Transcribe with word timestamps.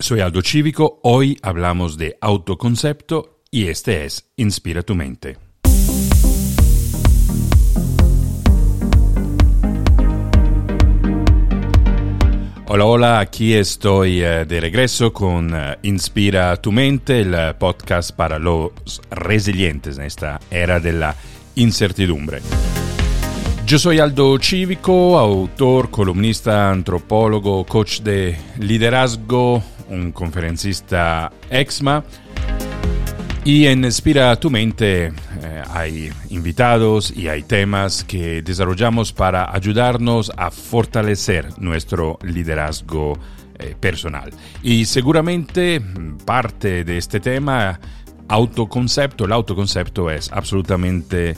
Soy 0.00 0.20
Aldo 0.20 0.40
Cívico, 0.40 0.98
hoy 1.02 1.36
hablamos 1.42 1.98
de 1.98 2.16
autoconcepto 2.22 3.42
y 3.50 3.68
este 3.68 4.06
es 4.06 4.30
Inspira 4.36 4.82
tu 4.82 4.94
mente. 4.94 5.36
Hola, 12.66 12.84
hola, 12.86 13.20
aquí 13.20 13.52
estoy 13.52 14.22
eh, 14.22 14.46
de 14.46 14.60
regreso 14.62 15.12
con 15.12 15.54
eh, 15.54 15.76
Inspira 15.82 16.56
tu 16.56 16.72
mente, 16.72 17.20
el 17.20 17.54
podcast 17.56 18.12
para 18.12 18.38
los 18.38 18.72
resilientes 19.10 19.98
en 19.98 20.04
esta 20.04 20.40
era 20.50 20.80
de 20.80 20.94
la 20.94 21.14
incertidumbre. 21.56 22.40
Yo 23.66 23.78
soy 23.78 23.98
Aldo 23.98 24.38
Cívico, 24.40 25.18
autor, 25.18 25.90
columnista, 25.90 26.70
antropólogo, 26.70 27.64
coach 27.66 28.00
de 28.00 28.36
liderazgo, 28.58 29.62
un 29.90 30.12
conferencista 30.12 31.30
EXMA. 31.50 32.04
Y 33.44 33.66
en 33.66 33.84
Inspira 33.84 34.36
tu 34.36 34.50
mente 34.50 35.06
eh, 35.06 35.62
hay 35.70 36.10
invitados 36.28 37.10
y 37.16 37.28
hay 37.28 37.42
temas 37.42 38.04
que 38.04 38.42
desarrollamos 38.42 39.12
para 39.12 39.54
ayudarnos 39.54 40.30
a 40.36 40.50
fortalecer 40.50 41.48
nuestro 41.58 42.18
liderazgo 42.22 43.18
eh, 43.58 43.74
personal. 43.78 44.30
Y 44.62 44.84
seguramente 44.84 45.80
parte 46.24 46.84
de 46.84 46.98
este 46.98 47.18
tema, 47.18 47.80
autoconcepto, 48.28 49.24
el 49.24 49.32
autoconcepto 49.32 50.10
es 50.10 50.30
absolutamente 50.32 51.36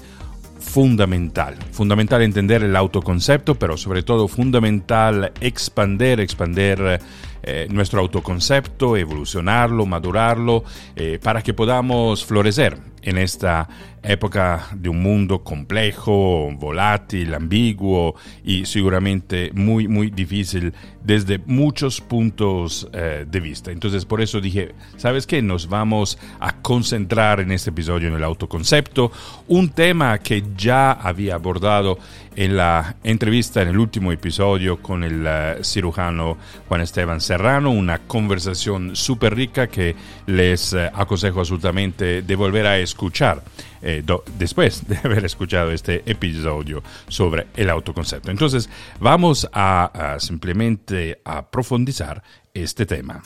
fundamental. 0.62 1.56
Fundamental 1.72 2.22
entender 2.22 2.62
el 2.62 2.76
autoconcepto, 2.76 3.56
pero 3.56 3.76
sobre 3.76 4.02
todo 4.02 4.28
fundamental 4.28 5.32
expander, 5.40 6.20
expander 6.20 7.00
eh, 7.42 7.66
nuestro 7.70 8.00
autoconcepto, 8.00 8.96
evolucionarlo, 8.96 9.84
madurarlo, 9.84 10.64
eh, 10.94 11.18
para 11.22 11.42
que 11.42 11.52
podamos 11.52 12.24
florecer 12.24 12.78
en 13.02 13.18
esta 13.18 13.68
época 14.02 14.68
de 14.74 14.88
un 14.88 15.02
mundo 15.02 15.44
complejo, 15.44 16.50
volátil, 16.54 17.34
ambiguo 17.34 18.14
y 18.44 18.66
seguramente 18.66 19.50
muy, 19.54 19.86
muy 19.86 20.10
difícil 20.10 20.72
desde 21.04 21.38
muchos 21.46 22.00
puntos 22.00 22.88
eh, 22.92 23.24
de 23.28 23.40
vista. 23.40 23.70
Entonces 23.70 24.04
por 24.04 24.20
eso 24.20 24.40
dije, 24.40 24.74
¿sabes 24.96 25.26
qué? 25.26 25.42
Nos 25.42 25.68
vamos 25.68 26.18
a 26.40 26.60
concentrar 26.60 27.40
en 27.40 27.52
este 27.52 27.70
episodio 27.70 28.08
en 28.08 28.14
el 28.14 28.24
autoconcepto, 28.24 29.12
un 29.48 29.70
tema 29.70 30.18
que 30.18 30.42
ya 30.56 30.92
había 30.92 31.34
abordado 31.34 31.98
en 32.34 32.56
la 32.56 32.96
entrevista 33.04 33.62
en 33.62 33.68
el 33.68 33.78
último 33.78 34.10
episodio 34.10 34.80
con 34.80 35.04
el 35.04 35.24
eh, 35.26 35.58
cirujano 35.62 36.38
Juan 36.68 36.80
Esteban 36.80 37.20
Serrano, 37.20 37.70
una 37.70 37.98
conversación 37.98 38.96
súper 38.96 39.34
rica 39.34 39.66
que 39.66 39.94
les 40.26 40.72
eh, 40.72 40.90
aconsejo 40.94 41.40
absolutamente 41.40 42.22
de 42.22 42.36
volver 42.36 42.66
a 42.66 42.78
escuchar. 42.78 43.42
Eh, 43.82 44.04
después 44.38 44.86
de 44.86 44.96
haber 45.04 45.24
escuchado 45.24 45.72
este 45.72 46.02
episodio 46.06 46.82
sobre 47.08 47.48
el 47.56 47.68
autoconcepto. 47.68 48.30
Entonces, 48.30 48.68
vamos 49.00 49.48
a, 49.52 50.16
simplemente 50.18 51.20
profundizar 51.50 52.22
este 52.54 52.86
tema. 52.86 53.22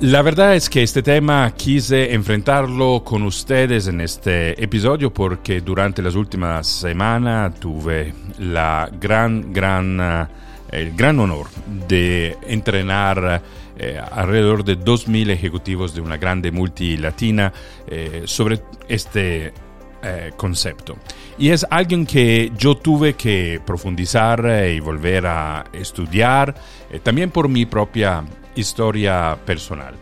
La 0.00 0.22
verdad 0.22 0.56
es 0.56 0.70
que 0.70 0.82
este 0.82 1.02
tema 1.02 1.52
quise 1.54 2.14
enfrentarlo 2.14 3.04
con 3.04 3.22
ustedes 3.22 3.86
en 3.86 4.00
este 4.00 4.62
episodio 4.62 5.12
porque 5.12 5.60
durante 5.60 6.00
las 6.00 6.14
últimas 6.14 6.66
semanas 6.66 7.60
tuve 7.60 8.14
la 8.38 8.88
gran, 8.98 9.52
gran, 9.52 10.26
el 10.72 10.96
gran 10.96 11.20
honor 11.20 11.48
de 11.86 12.34
entrenar 12.48 13.42
eh, 13.82 13.98
alrededor 13.98 14.62
de 14.62 14.78
2.000 14.78 15.30
ejecutivos 15.30 15.94
de 15.94 16.02
una 16.02 16.18
grande 16.18 16.52
multilatina 16.52 17.50
eh, 17.86 18.24
sobre 18.26 18.60
este 18.86 19.54
eh, 20.02 20.32
concepto. 20.36 20.98
Y 21.38 21.48
es 21.48 21.66
alguien 21.70 22.04
que 22.04 22.52
yo 22.58 22.76
tuve 22.76 23.14
que 23.14 23.58
profundizar 23.64 24.44
y 24.68 24.80
volver 24.80 25.26
a 25.26 25.64
estudiar, 25.72 26.54
también 27.02 27.30
por 27.30 27.48
mi 27.48 27.64
propia 27.64 28.22
historia 28.54 29.38
personal. 29.46 29.94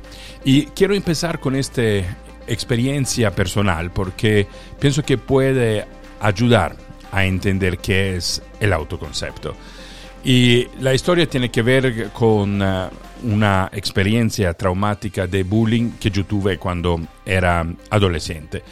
Y 0.45 0.65
quiero 0.67 0.95
empezar 0.95 1.39
con 1.39 1.55
esta 1.55 1.83
experiencia 2.49 3.31
personal 3.31 3.93
porque 3.93 4.49
pienso 4.81 5.05
que 5.05 5.19
puede 5.19 5.87
ayudar 6.19 6.75
a 7.13 7.27
entender 7.27 7.79
qué 7.79 8.17
es 8.17 8.43
el 8.59 8.73
autoconcepto. 8.73 9.55
Y 10.25 10.67
la 10.81 10.95
historia 10.95 11.29
tiene 11.29 11.51
que 11.51 11.63
ver 11.63 12.11
con 12.13 12.63
una 13.23 13.71
experiencia 13.73 14.53
traumática 14.55 15.27
de 15.27 15.43
bullying 15.43 15.93
que 15.99 16.11
yo 16.11 16.25
tuve 16.25 16.59
cuando 16.59 17.01
era 17.25 17.67
adolescente. 17.91 18.63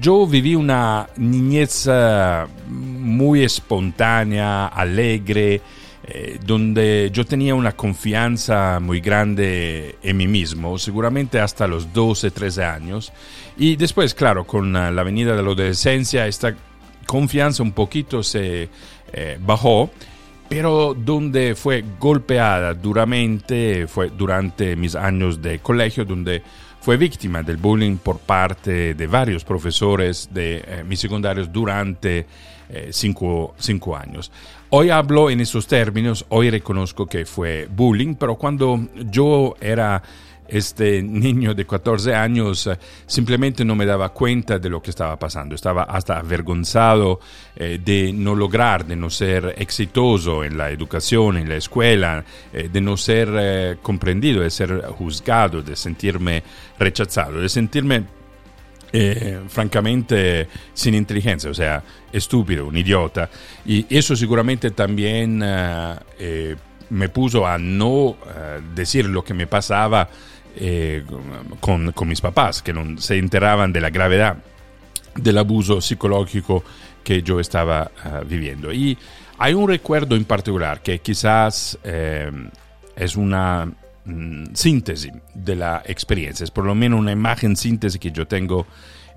Yo 0.00 0.26
viví 0.26 0.54
una 0.54 1.08
niñez 1.16 1.88
eh, 1.90 2.44
muy 2.68 3.42
espontánea, 3.42 4.66
alegre, 4.66 5.62
eh, 6.04 6.38
donde 6.44 7.10
yo 7.12 7.24
tenía 7.24 7.54
una 7.54 7.72
confianza 7.72 8.80
muy 8.80 9.00
grande 9.00 9.96
en 10.02 10.16
mí 10.16 10.26
mismo, 10.26 10.78
seguramente 10.78 11.40
hasta 11.40 11.66
los 11.66 11.92
12, 11.92 12.32
13 12.32 12.64
años. 12.64 13.12
Y 13.56 13.76
después, 13.76 14.14
claro, 14.14 14.44
con 14.44 14.72
la 14.72 15.02
venida 15.02 15.30
de 15.30 15.42
la 15.42 15.52
adolescencia, 15.52 16.26
esta 16.26 16.54
confianza 17.06 17.62
un 17.62 17.72
poquito 17.72 18.22
se 18.22 18.68
eh, 19.12 19.38
bajó 19.40 19.90
pero 20.54 20.94
donde 20.94 21.54
fue 21.54 21.82
golpeada 21.98 22.74
duramente 22.74 23.86
fue 23.86 24.10
durante 24.10 24.76
mis 24.76 24.94
años 24.94 25.40
de 25.40 25.60
colegio, 25.60 26.04
donde 26.04 26.42
fue 26.78 26.98
víctima 26.98 27.42
del 27.42 27.56
bullying 27.56 27.96
por 27.96 28.18
parte 28.18 28.92
de 28.92 29.06
varios 29.06 29.44
profesores 29.44 30.28
de 30.30 30.62
eh, 30.66 30.84
mis 30.86 31.00
secundarios 31.00 31.50
durante 31.50 32.26
eh, 32.68 32.88
cinco, 32.90 33.54
cinco 33.56 33.96
años. 33.96 34.30
Hoy 34.68 34.90
hablo 34.90 35.30
en 35.30 35.40
esos 35.40 35.66
términos, 35.66 36.26
hoy 36.28 36.50
reconozco 36.50 37.06
que 37.06 37.24
fue 37.24 37.66
bullying, 37.74 38.14
pero 38.16 38.34
cuando 38.34 38.78
yo 39.10 39.54
era 39.58 40.02
este 40.52 41.02
niño 41.02 41.54
de 41.54 41.64
14 41.64 42.14
años 42.14 42.66
eh, 42.66 42.78
simplemente 43.06 43.64
no 43.64 43.74
me 43.74 43.86
daba 43.86 44.10
cuenta 44.10 44.58
de 44.58 44.68
lo 44.68 44.82
que 44.82 44.90
estaba 44.90 45.18
pasando. 45.18 45.54
Estaba 45.54 45.84
hasta 45.84 46.18
avergonzado 46.18 47.20
eh, 47.56 47.80
de 47.82 48.12
no 48.12 48.34
lograr, 48.34 48.84
de 48.84 48.94
no 48.94 49.08
ser 49.08 49.54
exitoso 49.56 50.44
en 50.44 50.58
la 50.58 50.70
educación, 50.70 51.38
en 51.38 51.48
la 51.48 51.56
escuela, 51.56 52.22
eh, 52.52 52.68
de 52.70 52.80
no 52.82 52.98
ser 52.98 53.78
comprendido, 53.80 54.42
de 54.42 54.50
ser 54.50 54.82
juzgado, 54.98 55.62
de 55.62 55.74
sentirme 55.74 56.42
rechazado, 56.78 57.40
de 57.40 57.48
sentirme 57.48 58.04
francamente 59.48 60.48
sin 60.74 60.94
inteligencia, 60.94 61.48
o 61.48 61.54
sea, 61.54 61.82
estúpido, 62.12 62.66
un 62.66 62.76
idiota. 62.76 63.30
Y 63.64 63.86
eso 63.88 64.14
seguramente 64.14 64.72
también 64.72 65.38
me 65.38 67.08
puso 67.08 67.46
a 67.46 67.56
no 67.56 68.18
decir 68.74 69.06
lo 69.06 69.24
que 69.24 69.32
me 69.32 69.46
pasaba 69.46 70.10
eh, 70.56 71.04
con, 71.60 71.92
con, 71.92 72.08
mis 72.08 72.20
papás, 72.20 72.62
que 72.62 72.72
no 72.72 72.98
se 72.98 73.18
enteraban 73.18 73.72
de 73.72 73.80
la 73.80 73.90
gravedad 73.90 74.36
del 75.14 75.38
abuso 75.38 75.80
psicológico 75.80 76.64
que 77.02 77.22
yo 77.22 77.40
estaba 77.40 77.90
uh, 78.04 78.24
viviendo. 78.24 78.72
Y 78.72 78.96
hay 79.38 79.54
un 79.54 79.68
recuerdo 79.68 80.16
en 80.16 80.24
particular 80.24 80.82
que 80.82 81.00
quizás 81.00 81.78
eh, 81.84 82.30
es 82.96 83.16
una 83.16 83.70
mm, 84.04 84.54
síntesis 84.54 85.12
de 85.34 85.56
la 85.56 85.82
experiencia, 85.84 86.44
es 86.44 86.50
por 86.50 86.64
lo 86.64 86.74
menos 86.74 87.00
una 87.00 87.12
imagen 87.12 87.56
síntesis 87.56 88.00
que 88.00 88.10
yo 88.10 88.26
tengo 88.26 88.66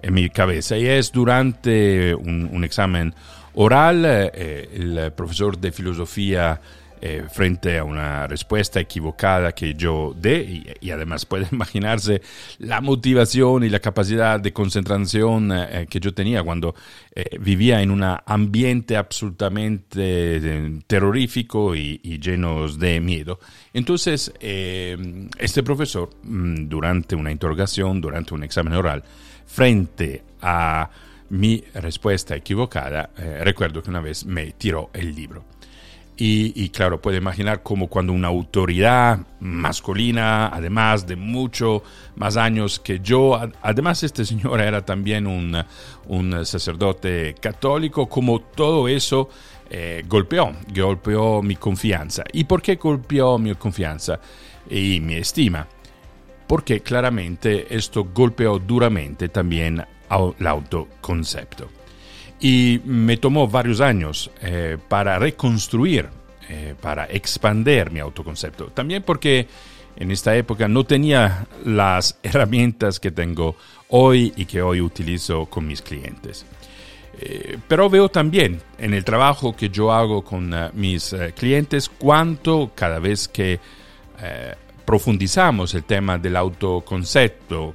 en 0.01 0.13
mi 0.13 0.29
cabeza, 0.29 0.77
y 0.77 0.85
es 0.87 1.11
durante 1.11 2.13
un, 2.15 2.49
un 2.51 2.63
examen 2.63 3.13
oral, 3.53 4.03
eh, 4.05 4.69
el 4.73 5.11
profesor 5.13 5.57
de 5.57 5.71
filosofía 5.71 6.59
eh, 7.01 7.23
frente 7.31 7.77
a 7.77 7.83
una 7.83 8.27
respuesta 8.27 8.79
equivocada 8.79 9.53
que 9.53 9.73
yo 9.73 10.15
dé 10.15 10.75
y, 10.81 10.91
además 10.91 11.25
puede 11.25 11.47
imaginarse 11.51 12.21
la 12.59 12.81
motivación 12.81 13.63
y 13.63 13.69
la 13.69 13.79
capacidad 13.79 14.39
de 14.39 14.53
concentración 14.53 15.51
eh, 15.51 15.87
que 15.89 15.99
yo 15.99 16.13
tenía 16.13 16.43
cuando 16.43 16.75
eh, 17.13 17.37
vivía 17.39 17.81
en 17.81 17.91
un 17.91 18.03
ambiente 18.03 18.97
absolutamente 18.97 20.81
terrorífico 20.87 21.75
y, 21.75 21.99
y 22.03 22.19
lleno 22.19 22.67
de 22.67 22.99
miedo. 22.99 23.39
Entonces, 23.73 24.31
este 24.39 25.63
profesor, 25.63 26.09
mm, 26.23 26.67
durante 26.67 27.15
una 27.15 27.31
interrogación, 27.31 27.99
durante 28.01 28.33
un 28.33 28.43
examen 28.43 28.73
oral, 28.73 29.03
frente 29.45 30.23
a 30.41 30.89
mi 31.29 31.63
respuesta 31.73 32.35
equivocada, 32.35 33.09
recuerdo 33.41 33.81
que 33.81 33.89
una 33.89 34.01
vez 34.01 34.25
me 34.25 34.51
tiró 34.51 34.91
el 34.93 35.15
libro. 35.15 35.54
Y, 36.17 36.69
claro, 36.69 37.01
puede 37.01 37.17
imaginar 37.17 37.61
como 37.61 37.87
cuando 37.87 38.13
una 38.13 38.29
autoridad 38.29 39.19
masculina, 39.41 40.47
además 40.47 41.05
de 41.05 41.17
mucho 41.17 41.83
más 42.15 42.37
años 42.37 42.79
que 42.79 43.01
yo, 43.01 43.37
además 43.61 44.01
este 44.01 44.23
señor 44.23 44.61
era 44.61 44.85
también 44.85 45.27
un, 45.27 45.61
un 46.07 46.45
sacerdote 46.45 47.35
católico, 47.41 48.07
como 48.07 48.39
todo 48.39 48.87
eso 48.87 49.27
eh, 49.69 50.05
golpeó, 50.07 50.53
golpeó 50.73 51.41
mi 51.41 51.57
confianza. 51.57 52.23
¿Y 52.31 52.45
por 52.45 52.61
qué 52.61 52.75
golpeó 52.75 53.37
mi 53.37 53.53
confianza 53.55 54.17
y 54.69 55.01
mi 55.01 55.15
estima? 55.15 55.67
Porque 56.47 56.79
claramente 56.79 57.75
esto 57.75 58.05
golpeó 58.13 58.57
duramente 58.59 59.27
también 59.27 59.83
el 60.09 60.47
autoconcepto. 60.47 61.74
Y 62.39 62.81
me 62.85 63.17
tomó 63.17 63.47
varios 63.47 63.81
años 63.81 64.29
eh, 64.41 64.77
para 64.89 65.17
reconstruir, 65.17 66.09
eh, 66.49 66.75
para 66.79 67.05
expandir 67.05 67.91
mi 67.91 67.99
autoconcepto. 67.99 68.67
También 68.67 69.03
porque 69.03 69.47
en 69.95 70.11
esta 70.11 70.35
época 70.35 70.67
no 70.67 70.83
tenía 70.83 71.47
las 71.63 72.19
herramientas 72.23 72.99
que 72.99 73.11
tengo 73.11 73.55
hoy 73.89 74.33
y 74.35 74.45
que 74.45 74.61
hoy 74.61 74.81
utilizo 74.81 75.45
con 75.45 75.67
mis 75.67 75.81
clientes. 75.81 76.45
Eh, 77.19 77.57
pero 77.67 77.89
veo 77.89 78.09
también 78.09 78.61
en 78.77 78.93
el 78.93 79.05
trabajo 79.05 79.55
que 79.55 79.69
yo 79.69 79.93
hago 79.93 80.23
con 80.23 80.53
uh, 80.53 80.69
mis 80.73 81.13
uh, 81.13 81.31
clientes 81.33 81.87
cuánto 81.87 82.71
cada 82.75 82.99
vez 82.99 83.29
que 83.29 83.55
uh, 83.55 84.83
profundizamos 84.83 85.73
el 85.75 85.85
tema 85.85 86.17
del 86.17 86.35
autoconcepto, 86.35 87.73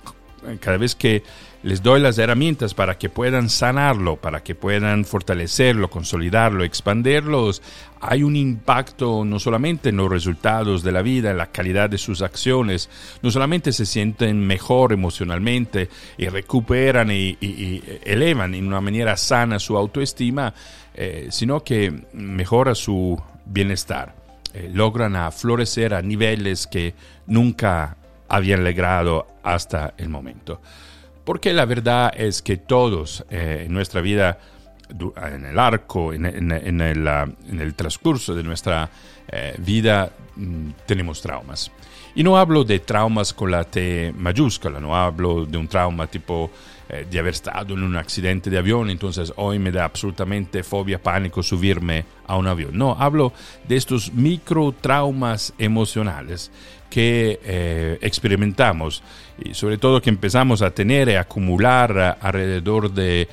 cada 0.61 0.77
vez 0.77 0.95
que 0.95 1.23
les 1.63 1.83
doy 1.83 2.01
las 2.01 2.17
herramientas 2.19 2.75
para 2.75 2.97
que 2.97 3.11
puedan 3.11 3.51
sanarlo, 3.51 4.17
para 4.17 4.43
que 4.43 4.55
puedan 4.55 5.05
fortalecerlo, 5.05 5.91
consolidarlo, 5.91 6.65
expandirlos, 6.65 7.63
hay 8.01 8.23
un 8.23 8.35
impacto 8.35 9.25
no 9.27 9.39
solamente 9.39 9.91
en 9.91 9.99
los 9.99 10.11
resultados 10.11 10.83
de 10.83 10.93
la 10.93 11.03
vida, 11.03 11.31
en 11.31 11.37
la 11.37 11.53
calidad 11.53 11.91
de 11.91 11.99
sus 11.99 12.23
acciones, 12.23 12.89
no 13.23 13.31
solamente 13.31 13.73
se 13.73 13.85
sienten 13.85 14.41
mejor 14.41 14.93
emocionalmente 14.93 15.91
y 16.17 16.27
recuperan 16.29 17.11
y, 17.11 17.37
elevan 18.05 18.55
en 18.55 18.67
una 18.67 18.81
manera 18.81 19.17
sana 19.19 19.59
su 19.59 19.77
autoestima, 19.77 20.55
eh, 20.95 21.29
sino 21.31 21.63
que 21.63 21.93
mejora 22.15 22.75
su 22.75 23.21
bienestar. 23.45 24.15
Eh, 24.55 24.71
logran 24.73 25.31
florecer 25.31 25.95
a 25.95 26.03
niveles 26.03 26.67
que 26.67 26.95
nunca 27.27 27.97
habían 28.29 28.65
logrado 28.65 29.27
hasta 29.43 29.95
el 29.99 30.09
momento. 30.09 30.61
Porque 31.31 31.53
la 31.53 31.65
verdad 31.65 32.13
es 32.17 32.43
que 32.43 32.57
todos 32.57 33.25
eh, 33.31 33.63
en 33.65 33.73
nuestra 33.73 34.01
vida, 34.01 34.37
en 34.91 35.45
el 35.45 35.61
arco, 35.61 36.13
en, 36.13 36.27
en, 36.27 36.51
en, 36.51 36.81
el, 36.81 37.07
en 37.07 37.61
el, 37.61 37.77
transcurso 37.77 38.35
de 38.35 38.43
nuestra 38.43 38.91
eh, 39.29 39.55
vida, 39.59 40.11
mm, 40.35 40.71
tenemos 40.87 41.23
traumas. 41.23 41.71
Y 42.17 42.25
no 42.25 42.37
hablo 42.37 42.65
de 42.65 42.81
traumas 42.81 43.33
con 43.33 43.53
la 43.53 43.63
T 43.63 44.13
mayúscula, 44.19 44.81
no 44.81 44.97
hablo 44.97 45.47
de 45.47 45.57
un 45.57 45.69
trauma 45.69 46.09
tipo 46.09 46.51
eh, 46.89 47.07
de 47.09 47.19
haber 47.21 47.35
estado 47.35 47.75
en 47.75 47.85
un 47.85 47.95
accidente 47.95 48.51
de 48.51 48.59
avión, 48.59 48.91
entonces 48.91 49.33
hoy 49.37 49.61
me 49.61 49.71
da 49.71 49.85
absolutamente 49.85 50.65
fobia, 50.65 51.01
pánico 51.01 51.45
subirme 51.45 52.07
a 52.27 52.37
un 52.37 52.49
avión. 52.49 52.77
No, 52.77 52.97
hablo 52.99 53.33
de 53.69 53.77
estos 53.77 54.13
micro 54.13 54.73
traumas 54.73 55.55
emocionales 55.59 56.51
que 56.91 57.41
eh, 57.43 57.99
experimentamos 58.03 59.03
y 59.43 59.55
sobre 59.55 59.79
todo 59.79 60.03
que 60.03 60.11
empezamos 60.11 60.61
a 60.61 60.73
tener 60.73 61.09
y 61.09 61.15
acumular 61.15 62.19
alrededor 62.21 62.93
de 62.93 63.29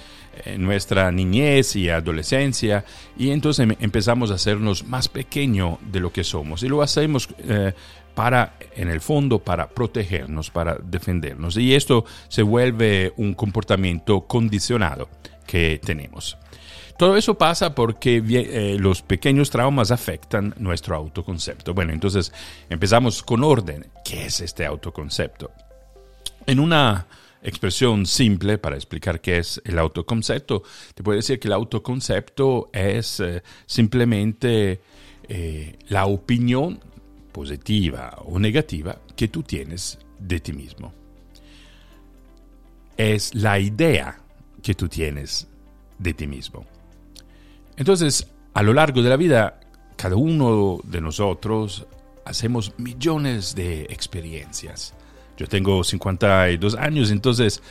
eh, 0.45 0.57
nuestra 0.57 1.11
niñez 1.11 1.75
y 1.75 1.89
adolescencia 1.89 2.85
y 3.17 3.31
entonces 3.31 3.63
em, 3.63 3.75
empezamos 3.79 4.29
a 4.31 4.35
hacernos 4.35 4.85
más 4.85 5.09
pequeño 5.09 5.79
de 5.91 5.99
lo 5.99 6.13
que 6.13 6.23
somos 6.23 6.61
y 6.63 6.69
lo 6.69 6.81
hacemos 6.81 7.27
eh, 7.39 7.73
para, 8.13 8.53
en 8.75 8.89
el 8.89 9.01
fondo, 9.01 9.39
para 9.39 9.67
protegernos, 9.67 10.49
para 10.49 10.75
defendernos. 10.81 11.55
Y 11.57 11.75
esto 11.75 12.03
se 12.29 12.41
vuelve 12.41 13.13
un 13.17 13.35
comportamiento 13.35 14.21
condicionado 14.21 15.07
que 15.45 15.79
tenemos. 15.83 16.37
Todo 16.97 17.15
eso 17.15 17.37
pasa 17.37 17.75
porque 17.75 18.23
eh, 18.27 18.77
los 18.79 19.03
pequeños 19.03 19.51
traumas 19.51 19.91
afectan 19.91 20.55
nuestro 20.57 20.95
autoconcepto. 20.95 21.75
Bueno, 21.75 21.93
entonces 21.93 22.33
empezamos 22.69 23.21
con 23.21 23.43
orden. 23.43 23.85
¿Qué 24.03 24.25
es 24.25 24.41
este 24.41 24.65
autoconcepto? 24.65 25.51
En 26.47 26.59
una 26.59 27.05
expresión 27.43 28.05
simple 28.07 28.57
para 28.57 28.75
explicar 28.75 29.21
qué 29.21 29.37
es 29.37 29.61
el 29.63 29.77
autoconcepto, 29.77 30.63
te 30.95 31.03
puedo 31.03 31.17
decir 31.17 31.39
que 31.39 31.47
el 31.47 31.53
autoconcepto 31.53 32.69
es 32.73 33.19
eh, 33.19 33.43
simplemente 33.67 34.81
eh, 35.29 35.77
la 35.89 36.07
opinión 36.07 36.79
positiva 37.31 38.17
o 38.25 38.39
negativa 38.39 38.97
que 39.15 39.27
tú 39.27 39.43
tienes 39.43 39.99
de 40.17 40.39
ti 40.39 40.51
mismo. 40.51 40.93
Es 42.97 43.35
la 43.35 43.59
idea 43.59 44.19
que 44.63 44.73
tú 44.73 44.89
tienes 44.89 45.47
de 45.99 46.13
ti 46.13 46.25
mismo. 46.25 46.65
Entonces, 47.77 48.27
a 48.53 48.63
lo 48.63 48.73
largo 48.73 49.01
de 49.01 49.09
la 49.09 49.17
vida, 49.17 49.59
cada 49.95 50.15
uno 50.15 50.79
de 50.83 50.99
nosotros 51.01 51.87
hacemos 52.25 52.73
millones 52.77 53.55
de 53.55 53.83
experiencias. 53.83 54.93
Yo 55.37 55.47
tengo 55.47 55.83
52 55.83 56.75
años, 56.75 57.11
entonces 57.11 57.61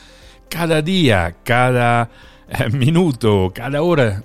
cada 0.49 0.81
día, 0.81 1.35
cada 1.43 2.09
eh, 2.47 2.69
minuto, 2.69 3.51
cada 3.53 3.81
hora 3.81 4.23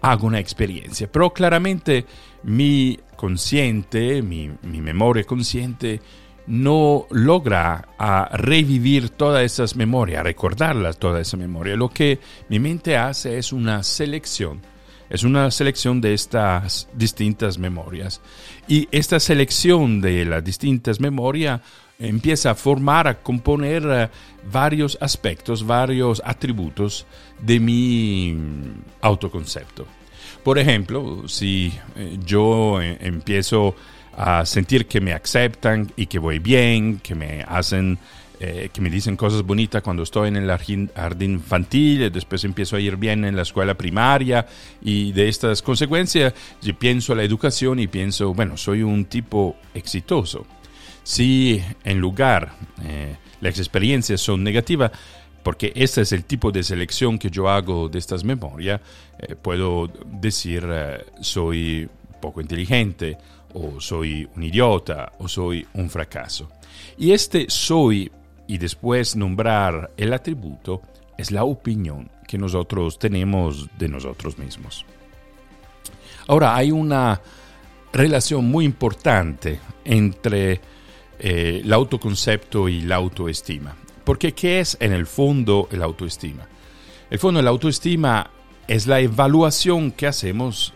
hago 0.00 0.26
una 0.26 0.40
experiencia. 0.40 1.10
Pero 1.10 1.32
claramente 1.32 2.04
mi 2.42 2.98
consciente, 3.16 4.22
mi, 4.22 4.50
memoria 4.62 5.24
consciente, 5.24 6.00
no 6.46 7.06
logra 7.10 7.88
a 7.98 8.30
revivir 8.36 9.10
todas 9.10 9.44
esas 9.44 9.76
memorias, 9.76 10.22
recordarlas 10.22 10.98
toda 10.98 11.20
esa 11.20 11.36
memoria. 11.36 11.76
Lo 11.76 11.90
que 11.90 12.20
mi 12.48 12.58
mente 12.58 12.96
hace 12.96 13.38
es 13.38 13.52
una 13.52 13.82
selección 13.82 14.60
es 15.10 15.22
una 15.22 15.50
selección 15.50 16.00
de 16.00 16.14
estas 16.14 16.88
distintas 16.94 17.58
memorias. 17.58 18.20
Y 18.66 18.88
esta 18.90 19.20
selección 19.20 20.00
de 20.00 20.24
las 20.24 20.44
distintas 20.44 21.00
memorias 21.00 21.60
empieza 21.98 22.50
a 22.50 22.54
formar, 22.54 23.08
a 23.08 23.22
componer 23.22 23.82
eh, 23.86 24.08
varios 24.50 24.96
aspectos, 25.00 25.66
varios 25.66 26.22
atributos 26.24 27.06
de 27.40 27.58
mi 27.60 28.36
autoconcepto. 29.00 29.86
Por 30.42 30.58
ejemplo, 30.58 31.26
si 31.28 31.72
eh, 31.96 32.18
yo 32.24 32.80
eh, 32.80 32.98
empiezo 33.00 33.74
a 34.16 34.44
sentir 34.46 34.86
que 34.86 35.00
me 35.00 35.12
aceptan 35.12 35.92
y 35.96 36.06
que 36.06 36.18
voy 36.18 36.38
bien, 36.38 36.98
que 37.00 37.14
me 37.14 37.44
hacen 37.46 37.98
eh, 38.40 38.70
que 38.72 38.80
me 38.80 38.88
dicen 38.88 39.16
cosas 39.16 39.42
bonitas 39.42 39.82
cuando 39.82 40.04
estoy 40.04 40.28
en 40.28 40.36
el 40.36 40.48
jardín, 40.48 40.90
infantil, 41.20 42.12
después 42.12 42.44
empiezo 42.44 42.76
a 42.76 42.80
ir 42.80 42.96
bien 42.96 43.24
en 43.24 43.34
la 43.34 43.42
escuela 43.42 43.74
primaria 43.74 44.46
y 44.80 45.10
de 45.10 45.28
estas 45.28 45.60
consecuencias 45.60 46.34
yo 46.62 46.78
pienso 46.78 47.16
la 47.16 47.24
educación 47.24 47.80
y 47.80 47.88
pienso, 47.88 48.32
bueno, 48.34 48.56
soy 48.56 48.82
un 48.84 49.06
tipo 49.06 49.56
exitoso. 49.74 50.46
Si 51.02 51.60
en 51.82 51.98
lugar 51.98 52.52
eh, 52.84 53.16
las 53.40 53.58
experiencias 53.58 54.20
son 54.20 54.44
negativas, 54.44 54.92
porque 55.42 55.72
este 55.74 56.02
es 56.02 56.12
el 56.12 56.24
tipo 56.24 56.52
de 56.52 56.62
selección 56.62 57.18
que 57.18 57.30
yo 57.30 57.48
hago 57.48 57.88
de 57.88 57.98
estas 57.98 58.22
memorias, 58.22 58.80
eh, 59.18 59.34
puedo 59.34 59.90
decir 60.06 60.64
soy 61.20 61.88
poco 62.20 62.40
inteligente 62.40 63.18
o 63.54 63.80
soy 63.80 64.28
un 64.36 64.42
idiota 64.44 65.12
o 65.18 65.26
soy 65.26 65.66
un 65.74 65.90
fracaso. 65.90 66.50
Y 66.96 67.12
este 67.12 67.46
soy 67.48 68.10
y 68.48 68.58
después 68.58 69.14
nombrar 69.14 69.92
el 69.96 70.12
atributo 70.12 70.82
es 71.16 71.30
la 71.30 71.44
opinión 71.44 72.10
que 72.26 72.38
nosotros 72.38 72.98
tenemos 72.98 73.68
de 73.78 73.88
nosotros 73.88 74.38
mismos. 74.38 74.84
Ahora, 76.26 76.56
hay 76.56 76.72
una 76.72 77.20
relación 77.92 78.46
muy 78.46 78.64
importante 78.64 79.60
entre 79.84 80.60
eh, 81.18 81.62
el 81.64 81.72
autoconcepto 81.72 82.68
y 82.68 82.80
la 82.80 82.96
autoestima. 82.96 83.76
Porque 84.04 84.32
¿qué 84.32 84.60
es 84.60 84.76
en 84.80 84.92
el 84.92 85.06
fondo 85.06 85.68
el 85.70 85.82
autoestima? 85.82 86.46
El 87.10 87.18
fondo 87.18 87.38
de 87.38 87.44
la 87.44 87.50
autoestima 87.50 88.30
es 88.66 88.86
la 88.86 89.00
evaluación 89.00 89.90
que 89.90 90.06
hacemos 90.06 90.74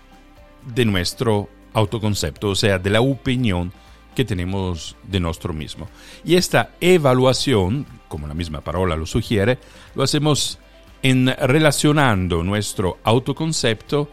de 0.75 0.85
nuestro 0.85 1.49
autoconcepto, 1.73 2.51
o 2.51 2.55
sea, 2.55 2.79
de 2.79 2.91
la 2.91 3.01
opinión 3.01 3.73
que 4.15 4.25
tenemos 4.25 4.97
de 5.03 5.21
nosotros 5.21 5.57
mismo. 5.57 5.89
Y 6.25 6.37
esta 6.37 6.71
evaluación, 6.81 7.87
como 8.09 8.27
la 8.27 8.35
misma 8.35 8.61
palabra 8.61 8.97
lo 8.97 9.07
sugiere, 9.07 9.59
lo 9.95 10.03
hacemos 10.03 10.59
en 11.03 11.27
relacionando 11.27 12.43
nuestro 12.43 12.99
autoconcepto 13.03 14.09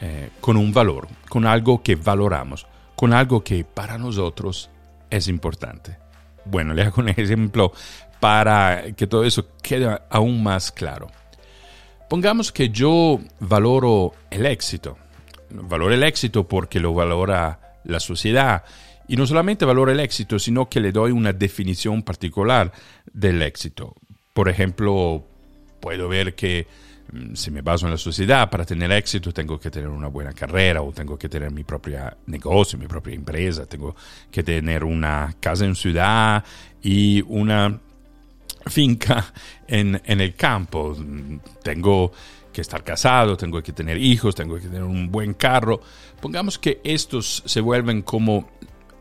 eh, 0.00 0.30
con 0.40 0.56
un 0.56 0.72
valor, 0.72 1.08
con 1.28 1.46
algo 1.46 1.82
que 1.82 1.96
valoramos, 1.96 2.66
con 2.94 3.12
algo 3.12 3.42
que 3.42 3.64
para 3.64 3.98
nosotros 3.98 4.70
es 5.10 5.28
importante. 5.28 5.96
Bueno, 6.44 6.74
le 6.74 6.82
hago 6.82 7.00
un 7.02 7.08
ejemplo 7.08 7.72
para 8.20 8.92
que 8.92 9.06
todo 9.06 9.24
eso 9.24 9.46
quede 9.62 9.98
aún 10.10 10.42
más 10.42 10.72
claro. 10.72 11.08
Pongamos 12.08 12.52
que 12.52 12.70
yo 12.70 13.20
valoro 13.40 14.12
el 14.30 14.46
éxito. 14.46 14.96
Valoro 15.50 15.94
el 15.94 16.02
éxito 16.02 16.46
porque 16.46 16.80
lo 16.80 16.94
valora 16.94 17.78
la 17.84 18.00
sociedad 18.00 18.64
y 19.08 19.16
no 19.16 19.26
solamente 19.26 19.64
valora 19.64 19.92
el 19.92 20.00
éxito, 20.00 20.38
sino 20.38 20.68
que 20.68 20.80
le 20.80 20.92
doy 20.92 21.10
una 21.10 21.32
definición 21.32 22.02
particular 22.02 22.70
del 23.10 23.42
éxito. 23.42 23.94
Por 24.34 24.48
ejemplo, 24.48 25.24
puedo 25.80 26.08
ver 26.08 26.34
que 26.34 26.66
mm, 27.12 27.34
si 27.34 27.50
me 27.50 27.62
baso 27.62 27.86
en 27.86 27.92
la 27.92 27.98
sociedad, 27.98 28.50
para 28.50 28.66
tener 28.66 28.92
éxito 28.92 29.32
tengo 29.32 29.58
que 29.58 29.70
tener 29.70 29.88
una 29.88 30.08
buena 30.08 30.32
carrera 30.34 30.82
o 30.82 30.92
tengo 30.92 31.18
que 31.18 31.28
tener 31.28 31.50
mi 31.50 31.64
propio 31.64 31.98
negocio, 32.26 32.78
mi 32.78 32.86
propia 32.86 33.14
empresa, 33.14 33.64
tengo 33.64 33.96
que 34.30 34.42
tener 34.42 34.84
una 34.84 35.34
casa 35.40 35.64
en 35.64 35.74
ciudad 35.74 36.44
y 36.82 37.22
una 37.28 37.80
finca 38.66 39.32
en, 39.66 40.00
en 40.04 40.20
el 40.20 40.34
campo. 40.34 40.94
Tengo 41.62 42.12
que 42.52 42.60
estar 42.60 42.84
casado, 42.84 43.38
tengo 43.38 43.62
que 43.62 43.72
tener 43.72 43.96
hijos, 43.96 44.34
tengo 44.34 44.56
que 44.56 44.62
tener 44.68 44.82
un 44.82 45.10
buen 45.10 45.32
carro. 45.32 45.80
Pongamos 46.20 46.58
que 46.58 46.80
estos 46.84 47.42
se 47.46 47.60
vuelven 47.62 48.02
como 48.02 48.50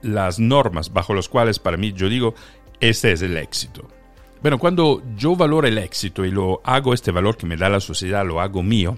las 0.01 0.39
normas 0.39 0.94
bajo 0.94 1.13
las 1.13 1.30
cuales 1.30 1.60
para 1.60 1.77
mí 1.77 1.94
yo 1.94 2.10
digo, 2.10 2.36
este 2.80 3.12
es 3.12 3.22
el 3.22 3.38
éxito. 3.38 3.88
Bueno, 4.42 4.60
cuando 4.60 5.01
yo 5.16 5.36
valoro 5.36 5.68
el 5.68 5.77
éxito 5.77 6.24
y 6.24 6.32
lo 6.32 6.62
hago, 6.63 6.94
este 6.94 7.12
valor 7.12 7.38
que 7.38 7.48
me 7.48 7.58
da 7.58 7.70
la 7.70 7.80
sociedad, 7.80 8.25
lo 8.25 8.39
hago 8.39 8.62
mío, 8.62 8.98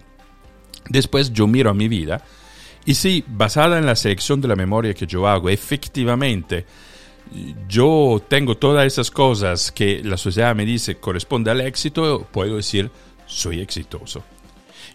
después 0.90 1.32
yo 1.32 1.48
miro 1.48 1.70
a 1.70 1.74
mi 1.74 1.88
vida 1.88 2.24
y 2.86 2.96
si 2.96 3.24
basada 3.28 3.78
en 3.78 3.86
la 3.86 3.96
selección 3.96 4.42
de 4.42 4.48
la 4.48 4.56
memoria 4.56 4.94
que 4.94 5.08
yo 5.08 5.28
hago, 5.28 5.50
efectivamente 5.50 6.66
yo 7.68 8.22
tengo 8.28 8.58
todas 8.58 8.86
esas 8.86 9.12
cosas 9.12 9.72
que 9.72 10.02
la 10.04 10.18
sociedad 10.18 10.56
me 10.56 10.66
dice 10.66 10.96
corresponde 10.96 11.52
al 11.52 11.62
éxito, 11.62 12.28
puedo 12.32 12.56
decir 12.56 12.90
soy 13.26 13.62
exitoso. 13.62 14.24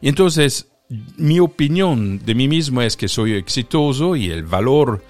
Y 0.01 0.09
entonces 0.09 0.69
mi 1.17 1.41
opinión 1.41 2.19
de 2.25 2.35
mí 2.35 2.49
mismo 2.49 2.83
es 2.83 2.97
que 2.97 3.09
soy 3.09 3.35
exitoso 3.35 4.17
y 4.17 4.31
el 4.31 4.43
valor 4.43 5.03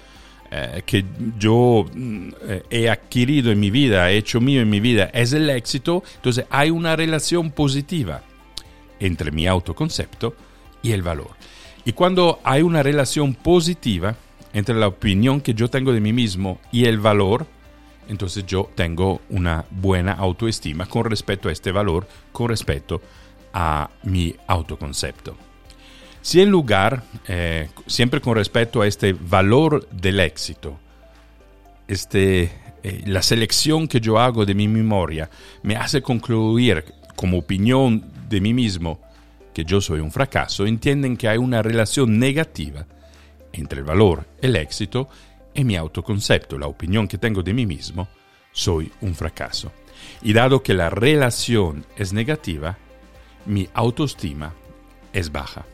eh, 0.51 0.83
que 0.85 1.03
yo 1.37 1.85
mm, 1.93 2.29
eh, 2.43 2.63
he 2.69 2.89
adquirido 2.89 3.51
en 3.51 3.59
mi 3.59 3.71
vida, 3.71 4.11
he 4.11 4.17
hecho 4.17 4.39
mío 4.39 4.61
en 4.61 4.69
mi 4.69 4.79
vida, 4.79 5.09
es 5.13 5.33
el 5.33 5.49
éxito, 5.49 6.03
entonces 6.15 6.45
hay 6.49 6.69
una 6.69 6.95
relación 6.95 7.51
positiva 7.51 8.21
entre 8.99 9.31
mi 9.31 9.47
autoconcepto 9.47 10.35
y 10.81 10.91
el 10.91 11.01
valor. 11.01 11.31
Y 11.83 11.93
cuando 11.93 12.39
hay 12.43 12.61
una 12.61 12.83
relación 12.83 13.33
positiva 13.33 14.15
entre 14.53 14.75
la 14.75 14.87
opinión 14.87 15.41
que 15.41 15.53
yo 15.53 15.69
tengo 15.69 15.91
de 15.91 15.99
mí 15.99 16.13
mismo 16.13 16.59
y 16.71 16.85
el 16.85 16.99
valor, 16.99 17.47
entonces 18.07 18.45
yo 18.45 18.69
tengo 18.75 19.21
una 19.29 19.65
buena 19.69 20.13
autoestima 20.13 20.85
con 20.85 21.05
respecto 21.05 21.49
a 21.49 21.51
este 21.51 21.71
valor, 21.71 22.07
con 22.31 22.49
respecto 22.49 23.01
a 23.53 23.89
mi 24.03 24.35
autoconcepto. 24.47 25.35
Si 26.25 26.41
en 26.41 26.49
lugar, 26.49 27.03
eh, 27.27 27.69
siempre 27.85 28.19
con 28.19 28.33
respecto 28.33 28.81
a 28.81 28.87
este 28.87 29.13
valor 29.13 29.87
del 29.91 30.19
éxito, 30.19 30.79
este, 31.87 32.51
eh, 32.81 33.03
la 33.05 33.21
selección 33.21 33.87
que 33.87 34.01
yo 34.01 34.17
hago 34.17 34.43
de 34.43 34.55
mi 34.55 34.67
memoria 34.67 35.29
me 35.61 35.75
hace 35.75 36.01
concluir 36.01 36.83
como 37.15 37.37
opinión 37.37 38.03
de 38.27 38.41
mí 38.41 38.55
mismo 38.55 38.99
que 39.53 39.65
yo 39.65 39.79
soy 39.79 39.99
un 39.99 40.11
fracaso, 40.11 40.65
entienden 40.65 41.15
que 41.15 41.29
hay 41.29 41.37
una 41.37 41.61
relación 41.61 42.17
negativa 42.17 42.87
entre 43.53 43.81
el 43.81 43.85
valor, 43.85 44.25
el 44.41 44.55
éxito 44.55 45.07
y 45.53 45.63
mi 45.63 45.75
autoconcepto, 45.75 46.57
la 46.57 46.65
opinión 46.65 47.07
que 47.07 47.19
tengo 47.19 47.43
de 47.43 47.53
mí 47.53 47.67
mismo, 47.67 48.07
soy 48.51 48.91
un 49.01 49.13
fracaso. 49.13 49.71
Y 50.23 50.33
dado 50.33 50.63
que 50.63 50.73
la 50.73 50.89
relación 50.89 51.85
es 51.95 52.13
negativa, 52.13 52.79
mi 53.45 53.69
autoestima 53.75 54.55
es 55.13 55.31
baja. 55.31 55.67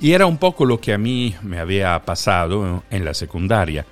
Y 0.00 0.12
era 0.12 0.26
un 0.26 0.38
poco 0.38 0.64
lo 0.64 0.80
que 0.80 0.92
a 0.92 0.98
mí 0.98 1.34
me 1.42 1.58
había 1.58 1.98
pasado 2.04 2.84
en 2.90 3.04
la 3.04 3.14
secundaria. 3.14 3.84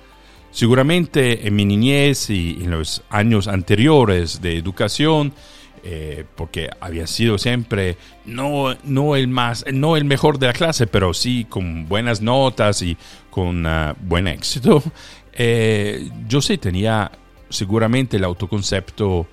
Seguramente 0.51 1.47
en 1.47 1.55
mi 1.55 1.65
niñez 1.65 2.29
y 2.29 2.59
en 2.61 2.71
los 2.71 3.03
años 3.09 3.47
anteriores 3.47 4.41
de 4.41 4.57
educación, 4.57 5.33
eh, 5.83 6.25
porque 6.35 6.69
había 6.79 7.05
sido 7.07 7.37
siempre 7.37 7.97
no, 8.25 8.75
no, 8.83 9.15
el 9.15 9.27
más, 9.27 9.65
no 9.71 9.95
el 9.95 10.05
mejor 10.05 10.39
de 10.39 10.47
la 10.47 10.53
clase, 10.53 10.87
pero 10.87 11.13
sí 11.13 11.45
con 11.47 11.87
buenas 11.87 12.21
notas 12.21 12.81
y 12.81 12.97
con 13.29 13.65
uh, 13.65 13.93
buen 14.01 14.27
éxito, 14.27 14.81
eh, 15.33 16.09
yo 16.27 16.41
sí 16.41 16.57
tenía 16.57 17.11
seguramente 17.49 18.17
el 18.17 18.23
autoconcepto 18.23 19.27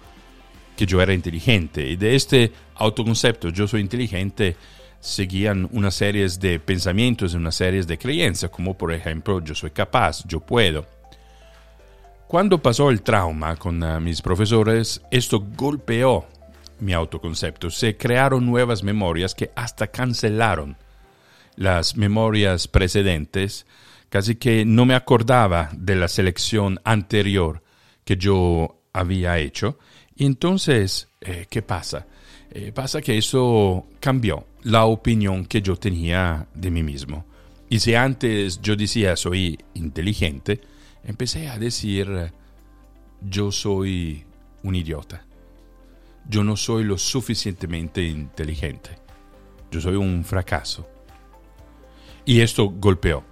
que 0.77 0.87
yo 0.87 1.01
era 1.01 1.15
inteligente. 1.15 1.89
Y 1.89 1.97
de 1.97 2.15
este 2.15 2.53
autoconcepto, 2.75 3.49
yo 3.49 3.67
soy 3.67 3.81
inteligente, 3.81 4.57
seguían 5.05 5.69
una 5.73 5.91
serie 5.91 6.27
de 6.41 6.59
pensamientos, 6.59 7.35
una 7.35 7.53
serie 7.53 7.83
de 7.83 7.99
creencias, 7.99 8.51
como 8.51 8.73
por 8.73 8.91
ejemplo, 8.91 9.45
yo 9.45 9.55
soy 9.55 9.71
capaz, 9.71 10.25
yo 10.27 10.41
puedo. 10.41 10.87
Cuando 12.27 12.63
pasó 12.63 12.89
el 12.89 13.03
trauma 13.03 13.57
con 13.57 13.83
ah, 13.83 14.01
mis 14.01 14.23
profesores, 14.23 15.03
esto 15.11 15.45
golpeó 15.55 16.27
mi 16.81 16.95
autoconcepto. 16.95 17.69
Se 17.69 17.99
crearon 17.99 18.47
nuevas 18.47 18.83
memorias 18.83 19.35
que 19.35 19.51
hasta 19.55 19.89
cancelaron 19.89 20.79
las 21.55 21.99
memorias 21.99 22.67
precedentes, 22.67 23.67
casi 24.09 24.37
que 24.37 24.65
no 24.65 24.87
me 24.87 24.95
acordaba 24.95 25.69
de 25.75 25.97
la 25.97 26.09
selección 26.09 26.81
anterior 26.83 27.63
que 28.07 28.17
yo 28.17 28.81
había 28.95 29.39
hecho. 29.39 29.79
Y 30.17 30.25
entonces, 30.25 31.09
eh, 31.21 31.47
¿qué 31.51 31.61
pasa? 31.61 32.07
Eh, 32.57 32.71
pasa 32.71 33.03
que 33.03 33.19
eso 33.19 33.85
cambió 33.99 34.47
la 34.63 34.85
opinión 34.85 35.45
que 35.45 35.61
yo 35.61 35.75
tenía 35.75 36.47
de 36.55 36.71
mí 36.71 36.85
mismo. 36.85 37.25
Y 37.69 37.81
si 37.81 37.97
antes 37.97 38.61
yo 38.63 38.77
decía 38.77 39.17
soy 39.17 39.59
inteligente, 39.75 40.61
empecé 41.03 41.49
a 41.49 41.59
decir 41.59 42.33
yo 43.21 43.51
soy 43.51 44.25
un 44.63 44.77
idiota. 44.77 45.25
Yo 46.29 46.45
no 46.45 46.57
soy 46.57 46.85
lo 46.85 46.97
suficientemente 46.97 48.05
inteligente. 48.05 48.91
Yo 49.73 49.81
soy 49.81 49.97
un 49.97 50.25
fracaso. 50.25 50.87
Y 52.25 52.41
esto 52.41 52.71
golpeó, 52.71 53.25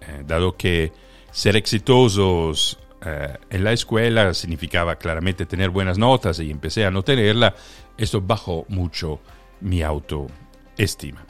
eh, 0.00 0.24
dado 0.26 0.56
que 0.56 0.92
ser 1.30 1.54
exitosos 1.54 2.78
eh, 3.06 3.36
en 3.50 3.64
la 3.64 3.72
escuela 3.72 4.32
significaba 4.32 4.96
claramente 4.96 5.44
tener 5.44 5.70
buenas 5.70 5.98
notas 5.98 6.40
y 6.40 6.50
empecé 6.50 6.86
a 6.86 6.90
no 6.90 7.02
tenerla, 7.02 7.54
esto 7.96 8.20
bajó 8.20 8.64
mucho 8.68 9.20
mi 9.60 9.82
autoestima. 9.82 11.24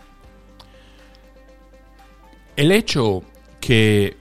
El 2.56 2.72
hecho 2.72 3.22
que 3.60 4.16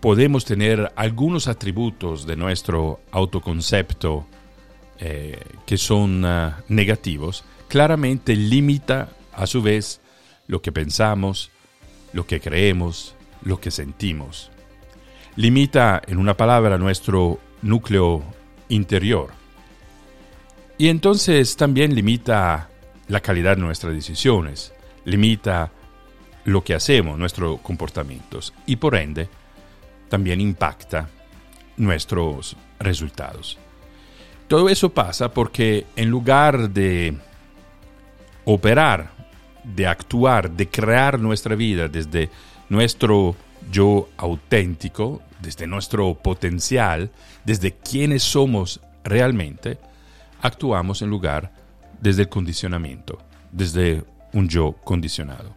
podemos 0.00 0.44
tener 0.44 0.92
algunos 0.96 1.48
atributos 1.48 2.26
de 2.26 2.36
nuestro 2.36 3.00
autoconcepto 3.10 4.26
eh, 5.00 5.40
que 5.64 5.76
son 5.76 6.24
ah, 6.24 6.62
negativos, 6.68 7.44
claramente 7.68 8.34
limita 8.34 9.10
a 9.32 9.46
su 9.46 9.62
vez 9.62 10.00
lo 10.46 10.60
que 10.60 10.72
pensamos, 10.72 11.50
lo 12.12 12.26
que 12.26 12.40
creemos, 12.40 13.14
lo 13.42 13.60
que 13.60 13.70
sentimos. 13.70 14.50
Limita, 15.36 16.02
en 16.06 16.18
una 16.18 16.36
palabra, 16.36 16.78
nuestro 16.78 17.38
núcleo 17.62 18.24
interior. 18.68 19.37
Y 20.78 20.88
entonces 20.88 21.56
también 21.56 21.92
limita 21.94 22.68
la 23.08 23.20
calidad 23.20 23.56
de 23.56 23.62
nuestras 23.62 23.92
decisiones, 23.92 24.72
limita 25.04 25.72
lo 26.44 26.62
que 26.62 26.74
hacemos, 26.74 27.18
nuestros 27.18 27.60
comportamientos 27.60 28.54
y 28.64 28.76
por 28.76 28.94
ende 28.94 29.28
también 30.08 30.40
impacta 30.40 31.08
nuestros 31.76 32.56
resultados. 32.78 33.58
Todo 34.46 34.68
eso 34.68 34.90
pasa 34.90 35.34
porque 35.34 35.86
en 35.96 36.08
lugar 36.08 36.70
de 36.70 37.14
operar, 38.44 39.10
de 39.64 39.86
actuar, 39.86 40.50
de 40.50 40.68
crear 40.68 41.18
nuestra 41.18 41.54
vida 41.54 41.88
desde 41.88 42.30
nuestro 42.68 43.36
yo 43.70 44.08
auténtico, 44.16 45.22
desde 45.40 45.66
nuestro 45.66 46.14
potencial, 46.14 47.10
desde 47.44 47.72
quienes 47.72 48.22
somos 48.22 48.80
realmente, 49.04 49.78
actuamos 50.40 51.02
en 51.02 51.10
lugar 51.10 51.52
desde 52.00 52.22
el 52.22 52.28
condicionamiento, 52.28 53.18
desde 53.52 54.04
un 54.32 54.48
yo 54.48 54.72
condicionado. 54.84 55.54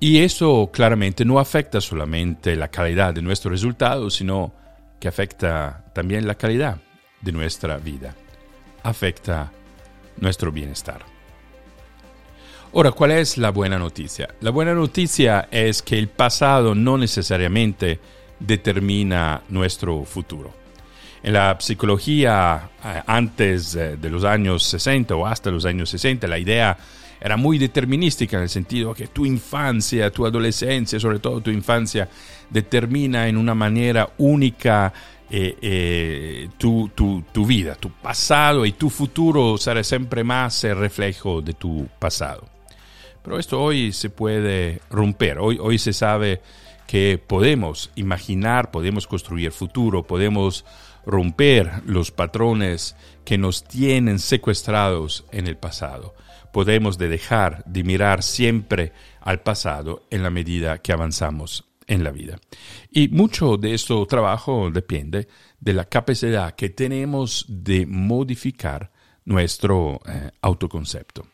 Y 0.00 0.18
eso 0.18 0.70
claramente 0.72 1.24
no 1.24 1.38
afecta 1.38 1.80
solamente 1.80 2.56
la 2.56 2.68
calidad 2.68 3.14
de 3.14 3.22
nuestro 3.22 3.50
resultado, 3.50 4.10
sino 4.10 4.52
que 5.00 5.08
afecta 5.08 5.84
también 5.94 6.26
la 6.26 6.34
calidad 6.34 6.78
de 7.20 7.32
nuestra 7.32 7.76
vida, 7.78 8.14
afecta 8.82 9.50
nuestro 10.18 10.52
bienestar. 10.52 11.04
Ahora, 12.74 12.90
¿cuál 12.90 13.12
es 13.12 13.38
la 13.38 13.50
buena 13.50 13.78
noticia? 13.78 14.34
La 14.40 14.50
buena 14.50 14.74
noticia 14.74 15.48
es 15.50 15.80
que 15.80 15.96
el 15.96 16.08
pasado 16.08 16.74
no 16.74 16.98
necesariamente 16.98 18.00
determina 18.40 19.42
nuestro 19.48 20.02
futuro. 20.04 20.63
En 21.24 21.32
la 21.32 21.56
psicología 21.58 22.68
eh, 22.84 23.02
antes 23.06 23.74
eh, 23.76 23.96
de 23.96 24.10
los 24.10 24.24
años 24.24 24.62
60 24.64 25.16
o 25.16 25.26
hasta 25.26 25.50
los 25.50 25.64
años 25.64 25.88
60, 25.88 26.26
la 26.26 26.38
idea 26.38 26.76
era 27.18 27.38
muy 27.38 27.56
determinística 27.56 28.36
en 28.36 28.42
el 28.42 28.50
sentido 28.50 28.92
que 28.92 29.06
tu 29.06 29.24
infancia, 29.24 30.10
tu 30.10 30.26
adolescencia, 30.26 31.00
sobre 31.00 31.20
todo 31.20 31.40
tu 31.40 31.50
infancia, 31.50 32.10
determina 32.50 33.26
en 33.26 33.38
una 33.38 33.54
manera 33.54 34.10
única 34.18 34.92
eh, 35.30 36.50
tu, 36.58 36.90
tu, 36.94 37.46
vida, 37.46 37.74
tu 37.76 37.88
pasado 37.90 38.66
y 38.66 38.72
tu 38.72 38.90
futuro 38.90 39.56
será 39.56 39.82
siempre 39.82 40.24
más 40.24 40.62
el 40.64 40.76
reflejo 40.76 41.40
de 41.40 41.54
tu 41.54 41.88
pasado. 41.98 42.44
Pero 43.22 43.38
esto 43.38 43.62
hoy 43.62 43.94
se 43.94 44.10
puede 44.10 44.82
romper, 44.90 45.38
hoy, 45.38 45.58
hoy 45.58 45.78
se 45.78 45.94
sabe 45.94 46.42
que 46.86 47.18
podemos 47.18 47.90
imaginar, 47.94 48.70
podemos 48.70 49.06
construir 49.06 49.52
futuro, 49.52 50.02
podemos 50.02 50.66
romper 51.06 51.82
los 51.86 52.10
patrones 52.10 52.96
que 53.24 53.38
nos 53.38 53.64
tienen 53.64 54.18
secuestrados 54.18 55.24
en 55.32 55.46
el 55.46 55.56
pasado. 55.56 56.14
Podemos 56.52 56.98
dejar 56.98 57.64
de 57.64 57.82
mirar 57.82 58.22
siempre 58.22 58.92
al 59.20 59.40
pasado 59.40 60.04
en 60.10 60.22
la 60.22 60.30
medida 60.30 60.78
que 60.78 60.92
avanzamos 60.92 61.64
en 61.86 62.04
la 62.04 62.10
vida. 62.10 62.38
Y 62.90 63.08
mucho 63.08 63.56
de 63.56 63.74
este 63.74 63.94
trabajo 64.06 64.70
depende 64.70 65.28
de 65.60 65.72
la 65.72 65.84
capacidad 65.84 66.54
que 66.54 66.70
tenemos 66.70 67.44
de 67.48 67.86
modificar 67.86 68.90
nuestro 69.24 70.00
eh, 70.06 70.30
autoconcepto. 70.42 71.26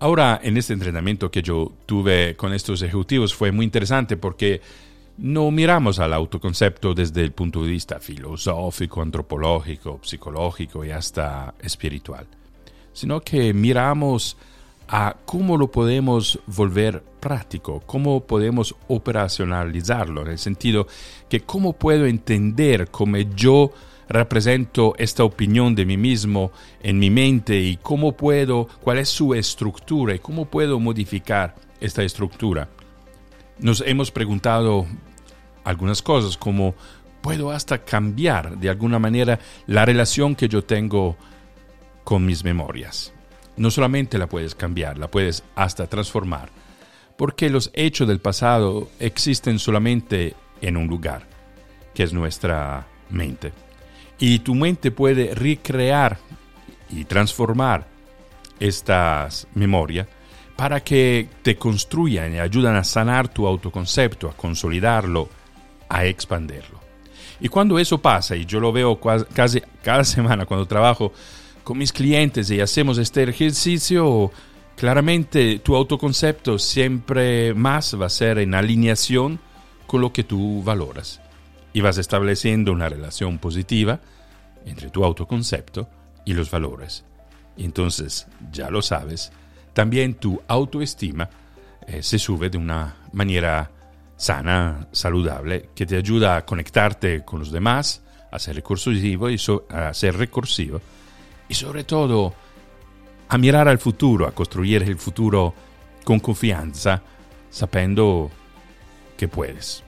Ahora, 0.00 0.40
en 0.42 0.56
este 0.56 0.72
entrenamiento 0.72 1.30
que 1.30 1.42
yo 1.42 1.74
tuve 1.84 2.34
con 2.34 2.54
estos 2.54 2.80
ejecutivos 2.80 3.34
fue 3.34 3.52
muy 3.52 3.66
interesante 3.66 4.16
porque 4.16 4.62
no 5.20 5.50
miramos 5.50 5.98
al 5.98 6.14
autoconcepto 6.14 6.94
desde 6.94 7.22
el 7.22 7.32
punto 7.32 7.62
de 7.62 7.68
vista 7.68 8.00
filosófico, 8.00 9.02
antropológico, 9.02 10.00
psicológico 10.02 10.84
y 10.84 10.90
hasta 10.90 11.54
espiritual, 11.60 12.26
sino 12.92 13.20
que 13.20 13.52
miramos 13.52 14.38
a 14.88 15.14
cómo 15.26 15.58
lo 15.58 15.70
podemos 15.70 16.40
volver 16.46 17.02
práctico, 17.20 17.82
cómo 17.84 18.24
podemos 18.24 18.74
operacionalizarlo, 18.88 20.22
en 20.22 20.28
el 20.28 20.38
sentido 20.38 20.86
que 21.28 21.40
cómo 21.40 21.74
puedo 21.74 22.06
entender 22.06 22.90
cómo 22.90 23.18
yo 23.18 23.72
represento 24.08 24.94
esta 24.96 25.22
opinión 25.22 25.74
de 25.74 25.84
mí 25.84 25.98
mismo 25.98 26.50
en 26.82 26.98
mi 26.98 27.10
mente 27.10 27.60
y 27.60 27.76
cómo 27.76 28.16
puedo, 28.16 28.68
cuál 28.80 28.98
es 28.98 29.10
su 29.10 29.34
estructura 29.34 30.14
y 30.14 30.18
cómo 30.18 30.46
puedo 30.46 30.80
modificar 30.80 31.54
esta 31.78 32.02
estructura. 32.02 32.68
Nos 33.60 33.82
hemos 33.86 34.10
preguntado 34.10 34.86
algunas 35.64 36.02
cosas 36.02 36.36
como 36.36 36.74
puedo 37.20 37.50
hasta 37.50 37.84
cambiar 37.84 38.58
de 38.58 38.70
alguna 38.70 38.98
manera 38.98 39.38
la 39.66 39.84
relación 39.84 40.34
que 40.34 40.48
yo 40.48 40.64
tengo 40.64 41.16
con 42.04 42.24
mis 42.24 42.44
memorias. 42.44 43.12
No 43.56 43.70
solamente 43.70 44.18
la 44.18 44.28
puedes 44.28 44.54
cambiar, 44.54 44.98
la 44.98 45.10
puedes 45.10 45.42
hasta 45.54 45.86
transformar, 45.86 46.50
porque 47.16 47.50
los 47.50 47.70
hechos 47.74 48.08
del 48.08 48.20
pasado 48.20 48.88
existen 48.98 49.58
solamente 49.58 50.34
en 50.62 50.76
un 50.76 50.86
lugar, 50.86 51.26
que 51.94 52.02
es 52.02 52.12
nuestra 52.12 52.86
mente. 53.10 53.52
Y 54.18 54.40
tu 54.40 54.54
mente 54.54 54.90
puede 54.90 55.34
recrear 55.34 56.18
y 56.88 57.04
transformar 57.04 57.86
estas 58.58 59.46
memorias 59.54 60.06
para 60.56 60.80
que 60.80 61.28
te 61.42 61.56
construyan 61.56 62.34
y 62.34 62.38
ayudan 62.38 62.76
a 62.76 62.84
sanar 62.84 63.28
tu 63.28 63.46
autoconcepto, 63.46 64.28
a 64.28 64.36
consolidarlo, 64.36 65.28
a 65.90 66.06
expandirlo. 66.06 66.80
Y 67.40 67.48
cuando 67.48 67.78
eso 67.78 67.98
pasa, 67.98 68.36
y 68.36 68.46
yo 68.46 68.60
lo 68.60 68.72
veo 68.72 68.98
casi 69.34 69.60
cada 69.82 70.04
semana 70.04 70.46
cuando 70.46 70.66
trabajo 70.66 71.12
con 71.64 71.76
mis 71.76 71.92
clientes 71.92 72.50
y 72.50 72.60
hacemos 72.60 72.96
este 72.96 73.22
ejercicio, 73.24 74.30
claramente 74.76 75.58
tu 75.58 75.76
autoconcepto 75.76 76.58
siempre 76.58 77.52
más 77.54 78.00
va 78.00 78.06
a 78.06 78.10
ser 78.10 78.38
en 78.38 78.54
alineación 78.54 79.40
con 79.86 80.00
lo 80.00 80.12
que 80.12 80.24
tú 80.24 80.62
valoras 80.62 81.20
y 81.72 81.80
vas 81.80 81.98
estableciendo 81.98 82.72
una 82.72 82.88
relación 82.88 83.38
positiva 83.38 84.00
entre 84.66 84.90
tu 84.90 85.04
autoconcepto 85.04 85.88
y 86.24 86.34
los 86.34 86.50
valores. 86.50 87.04
Entonces, 87.56 88.26
ya 88.52 88.70
lo 88.70 88.82
sabes, 88.82 89.32
también 89.72 90.14
tu 90.14 90.40
autoestima 90.46 91.28
eh, 91.86 92.02
se 92.02 92.18
sube 92.18 92.50
de 92.50 92.58
una 92.58 92.96
manera 93.12 93.70
sana, 94.20 94.88
saludable, 94.92 95.70
que 95.74 95.86
te 95.86 95.96
ayuda 95.96 96.36
a 96.36 96.44
conectarte 96.44 97.24
con 97.24 97.40
los 97.40 97.50
demás, 97.50 98.02
a 98.30 98.38
ser 98.38 98.56
recursivo 98.56 99.30
y 99.30 99.38
a 99.70 99.94
ser 99.94 100.16
recursivo 100.16 100.80
y 101.48 101.54
sobre 101.54 101.84
todo 101.84 102.34
a 103.28 103.38
mirar 103.38 103.66
al 103.66 103.78
futuro, 103.78 104.26
a 104.26 104.32
construir 104.32 104.82
el 104.82 104.96
futuro 104.96 105.54
con 106.04 106.20
confianza, 106.20 107.02
sabiendo 107.48 108.30
que 109.16 109.26
puedes 109.26 109.84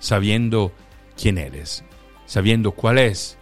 sabiendo 0.00 0.72
quién 1.16 1.38
eres, 1.38 1.84
sabiendo 2.26 2.72
cuál 2.72 2.98
es 2.98 3.38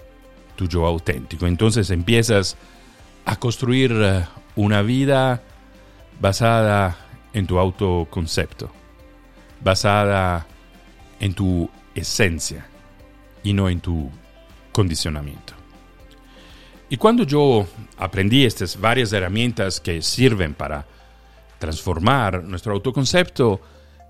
tu 0.56 0.68
yo 0.68 0.84
auténtico. 0.84 1.46
Entonces 1.46 1.88
empiezas 1.88 2.56
a 3.24 3.36
construir 3.36 3.92
eh, 3.94 4.24
una 4.56 4.82
vida 4.82 5.40
basada 6.20 6.98
en 7.32 7.46
tu 7.46 7.58
autoconcepto, 7.58 8.70
basada 9.60 10.46
en 11.20 11.34
tu 11.34 11.68
esencia 11.94 12.66
y 13.42 13.52
no 13.52 13.68
en 13.68 13.80
tu 13.80 14.10
condicionamiento. 14.72 15.54
Y 16.90 16.96
cuando 16.96 17.24
yo 17.24 17.66
aprendí 17.98 18.44
estas 18.44 18.80
varias 18.80 19.12
herramientas 19.12 19.80
que 19.80 20.00
sirven 20.00 20.54
para 20.54 20.86
transformar 21.58 22.42
nuestro 22.44 22.72
autoconcepto, 22.72 23.60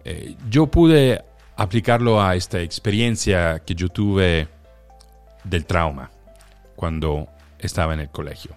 eh, 0.05 0.37
yo 0.49 0.67
pude 0.67 1.25
aplicarlo 1.57 2.23
a 2.23 2.37
esta 2.37 2.61
experiencia 2.61 3.61
que 3.67 3.75
yo 3.75 3.89
tuve 3.89 4.47
del 5.43 5.65
trauma 5.65 6.11
cuando 6.77 7.27
estaba 7.59 7.95
en 7.95 8.01
el 8.01 8.11
colegio. 8.11 8.53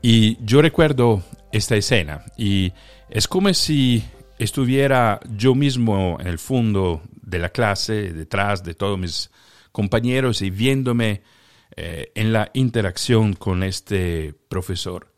Y 0.00 0.36
yo 0.44 0.62
recuerdo 0.62 1.22
esta 1.50 1.74
escena 1.76 2.24
y 2.36 2.72
es 3.10 3.26
como 3.26 3.52
si 3.54 4.04
estuviera 4.38 5.20
yo 5.36 5.54
mismo 5.54 6.16
en 6.20 6.26
el 6.26 6.38
fondo 6.38 7.02
de 7.22 7.38
la 7.38 7.50
clase, 7.50 8.12
detrás 8.12 8.62
de 8.64 8.74
todos 8.74 8.98
mis 8.98 9.30
compañeros 9.72 10.42
y 10.42 10.50
viéndome 10.50 11.22
eh, 11.76 12.12
en 12.14 12.32
la 12.32 12.50
interacción 12.54 13.34
con 13.34 13.62
este 13.62 14.34
profesor. 14.48 15.08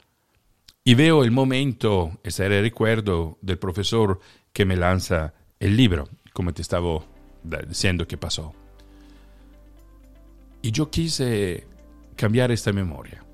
Y 0.85 0.95
veo 0.95 1.25
el 1.25 1.31
momento, 1.31 2.19
ese 2.23 2.49
recuerdo 2.61 3.39
del 3.41 3.59
profesor 3.59 4.21
que 4.53 4.65
me 4.65 4.77
lanza 4.77 5.35
el 5.59 5.77
libro 5.77 6.09
como 6.35 6.53
te 6.53 6.61
estaba 6.61 7.01
diciendo 7.67 8.07
que 8.07 8.19
pasó. 8.19 8.53
Y 10.61 10.73
yo 10.73 10.91
quise 10.91 11.67
cambiar 12.17 12.51
esta 12.51 12.73
memoria. 12.73 13.25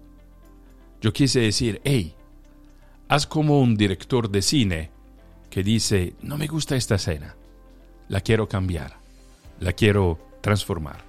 Yo 1.00 1.12
quise 1.12 1.40
decir, 1.40 1.80
hey, 1.82 2.14
haz 3.08 3.26
como 3.26 3.60
un 3.60 3.74
director 3.74 4.30
de 4.30 4.42
cine 4.42 4.90
que 5.50 5.62
dice, 5.62 6.14
no 6.22 6.38
me 6.38 6.46
gusta 6.46 6.76
esta 6.76 6.94
escena, 6.94 7.34
la 8.08 8.20
quiero 8.20 8.48
cambiar, 8.48 8.96
la 9.58 9.72
quiero 9.72 10.18
transformar. 10.40 11.04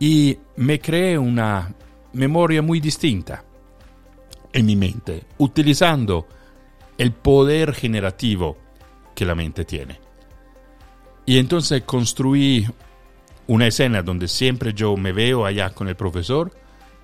Y 0.00 0.38
me 0.56 0.80
creé 0.80 1.18
una 1.18 1.72
memoria 2.12 2.62
muy 2.62 2.80
distinta 2.80 3.44
en 4.52 4.66
mi 4.66 4.74
mente, 4.74 5.24
utilizando 5.38 6.26
el 6.98 7.12
poder 7.12 7.74
generativo 7.74 8.56
que 9.14 9.26
la 9.26 9.34
mente 9.34 9.64
tiene. 9.64 10.00
Y 11.26 11.38
entonces 11.38 11.82
construí 11.82 12.66
una 13.48 13.66
escena 13.66 14.02
donde 14.02 14.28
siempre 14.28 14.72
yo 14.72 14.96
me 14.96 15.12
veo 15.12 15.44
allá 15.44 15.70
con 15.70 15.88
el 15.88 15.96
profesor 15.96 16.52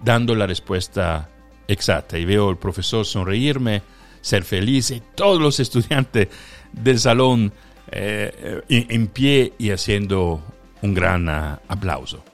dando 0.03 0.35
la 0.35 0.47
respuesta 0.47 1.29
exacta 1.69 2.19
y 2.19 2.25
veo 2.25 2.49
al 2.49 2.59
profesor 2.59 3.05
sonreírme, 3.05 3.83
ser 4.23 4.45
feliz 4.45 4.91
y 4.91 5.03
todos 5.15 5.41
los 5.41 5.61
estudiantes 5.61 6.29
del 6.73 6.99
salón 6.99 7.53
eh, 7.91 8.63
en, 8.71 9.07
pie 9.09 9.53
y 9.59 9.71
haciendo 9.71 10.43
un 10.81 10.95
gran 10.95 11.29
ah, 11.29 11.61
aplauso. 11.69 12.25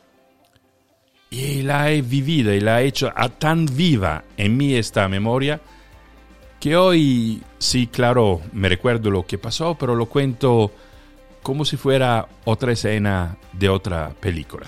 Y 1.30 1.62
la 1.62 1.90
he 1.90 2.00
vivido 2.00 2.54
y 2.54 2.60
la 2.60 2.80
he 2.80 2.86
hecho 2.86 3.12
a 3.14 3.28
tan 3.28 3.66
viva 3.66 4.22
en 4.36 4.56
mí 4.56 4.74
esta 4.74 5.08
memoria 5.08 5.60
que 6.60 6.76
hoy 6.76 7.42
sí, 7.58 7.86
claro, 7.88 8.40
me 8.52 8.68
recuerdo 8.68 9.10
lo 9.10 9.26
que 9.26 9.38
pasó, 9.38 9.76
pero 9.76 9.94
lo 9.94 10.06
cuento 10.06 10.72
como 11.42 11.64
si 11.64 11.76
fuera 11.76 12.26
otra 12.44 12.72
escena 12.72 13.36
de 13.52 13.68
otra 13.68 14.10
película, 14.20 14.66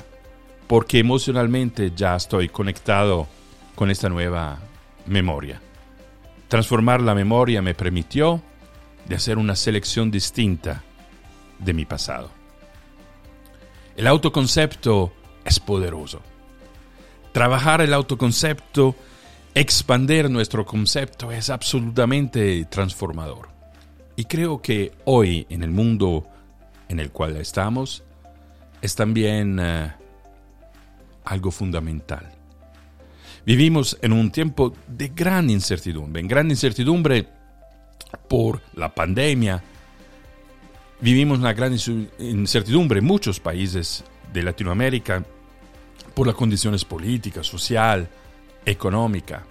porque 0.67 0.99
emocionalmente 0.99 1.93
ya 1.95 2.17
estoy 2.17 2.49
conectado 2.49 3.27
con 3.75 3.91
esta 3.91 4.09
nueva 4.09 4.59
memoria. 5.07 5.61
Transformar 6.51 7.01
la 7.01 7.15
memoria 7.15 7.63
me 7.63 7.75
permitió 7.75 8.43
de 9.07 9.15
hacer 9.15 9.39
una 9.39 9.55
selección 9.55 10.11
distinta 10.11 10.83
de 11.61 11.73
mi 11.73 11.85
pasado. 11.85 12.29
El 13.97 14.09
autoconcepto 14.09 15.13
es 15.45 15.61
poderoso. 15.61 16.21
Trabajar 17.31 17.83
el 17.83 17.95
autoconcepto, 17.95 18.97
expander 19.55 20.29
nuestro 20.29 20.67
concepto 20.67 21.31
es 21.31 21.51
absolutamente 21.51 22.65
transformador. 22.65 23.49
Y 24.17 24.25
creo 24.25 24.61
que 24.61 24.91
hoy 25.05 25.47
en 25.51 25.63
el 25.63 25.71
mundo 25.71 26.27
en 26.89 26.99
el 26.99 27.13
cual 27.13 27.37
estamos 27.37 28.03
es 28.83 28.97
también 28.97 29.61
eh, 29.61 29.93
algo 31.25 31.53
fundamental. 31.53 32.40
Vivimos 33.45 33.99
en 34.03 34.13
un 34.13 34.31
tiempo 34.31 34.75
de 34.87 35.09
gran 35.09 35.51
incertidumbre. 35.51 36.21
En 36.21 36.29
gran 36.29 36.51
incertidumbre 36.51 37.27
por 38.29 38.61
la 38.75 38.95
pandemia. 38.95 39.63
Vivimos 41.01 41.39
una 41.39 41.53
gran 41.53 41.77
incertidumbre 42.19 42.99
en 42.99 43.05
muchos 43.05 43.41
países 43.41 44.05
de 44.33 44.43
Latinoamérica 44.43 45.25
por 46.15 46.27
las 46.27 46.37
condiciones 46.37 46.85
políticas, 46.85 47.47
social, 47.47 48.09
económica. 48.65 49.45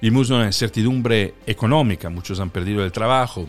Vivimos 0.00 0.30
una 0.30 0.46
incertidumbre 0.46 1.34
económica, 1.46 2.10
muchos 2.10 2.40
han 2.40 2.50
perdido 2.50 2.84
el 2.84 2.90
trabajo, 2.90 3.48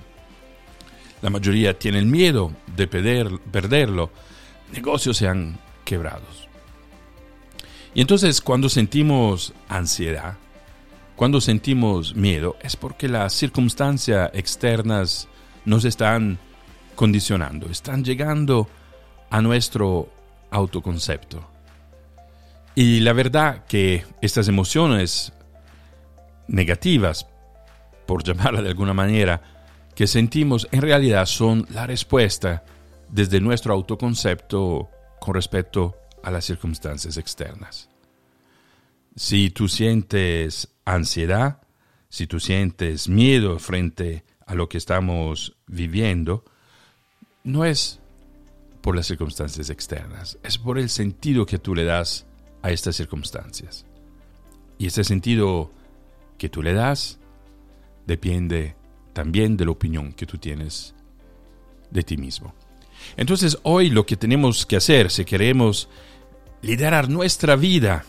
la 1.23 1.31
mayoría 1.31 1.77
tienen 1.79 2.11
miedo 2.11 2.51
de 2.75 2.85
perder, 2.85 3.39
perderlo, 3.51 4.11
negocios 4.71 5.17
se 5.17 5.27
han 5.27 5.57
quebrado. 5.83 6.21
Y 7.93 8.01
entonces 8.01 8.41
cuando 8.41 8.69
sentimos 8.69 9.53
ansiedad, 9.67 10.37
cuando 11.15 11.39
sentimos 11.41 12.15
miedo, 12.15 12.57
es 12.61 12.75
porque 12.75 13.07
las 13.07 13.33
circunstancias 13.33 14.31
externas 14.33 15.27
nos 15.65 15.85
están 15.85 16.39
condicionando, 16.95 17.69
están 17.69 18.03
llegando 18.03 18.67
a 19.29 19.41
nuestro 19.41 20.09
autoconcepto. 20.49 21.47
Y 22.75 23.01
la 23.01 23.13
verdad 23.13 23.65
que 23.67 24.05
estas 24.21 24.47
emociones 24.47 25.31
negativas, 26.47 27.27
por 28.07 28.23
llamarla 28.23 28.63
de 28.63 28.69
alguna 28.69 28.93
manera, 28.93 29.41
que 29.95 30.07
sentimos 30.07 30.67
en 30.71 30.81
realidad 30.81 31.27
son 31.27 31.67
la 31.69 31.85
respuesta 31.85 32.63
desde 33.09 33.39
nuestro 33.39 33.73
autoconcepto 33.73 34.89
con 35.19 35.35
respecto 35.35 35.95
a 36.23 36.31
las 36.31 36.45
circunstancias 36.45 37.17
externas. 37.17 37.89
Si 39.15 39.51
tú 39.51 39.67
sientes 39.67 40.69
ansiedad, 40.85 41.61
si 42.09 42.25
tú 42.25 42.39
sientes 42.39 43.07
miedo 43.07 43.59
frente 43.59 44.23
a 44.45 44.55
lo 44.55 44.69
que 44.69 44.77
estamos 44.77 45.55
viviendo, 45.67 46.43
no 47.43 47.65
es 47.65 47.99
por 48.81 48.95
las 48.95 49.07
circunstancias 49.07 49.69
externas, 49.69 50.37
es 50.43 50.57
por 50.57 50.79
el 50.79 50.89
sentido 50.89 51.45
que 51.45 51.59
tú 51.59 51.75
le 51.75 51.83
das 51.83 52.25
a 52.61 52.71
estas 52.71 52.95
circunstancias. 52.95 53.85
Y 54.77 54.87
ese 54.87 55.03
sentido 55.03 55.71
que 56.37 56.49
tú 56.49 56.61
le 56.61 56.73
das 56.73 57.19
depende 58.05 58.75
también 59.13 59.55
de 59.55 59.65
la 59.65 59.71
opinión 59.71 60.13
que 60.13 60.25
tú 60.25 60.37
tienes 60.37 60.93
de 61.91 62.03
ti 62.03 62.17
mismo. 62.17 62.53
Entonces 63.15 63.57
hoy 63.63 63.89
lo 63.89 64.05
que 64.05 64.17
tenemos 64.17 64.65
que 64.65 64.75
hacer 64.75 65.11
si 65.11 65.25
queremos 65.25 65.89
liderar 66.63 67.09
nuestra 67.09 67.55
vida 67.55 68.05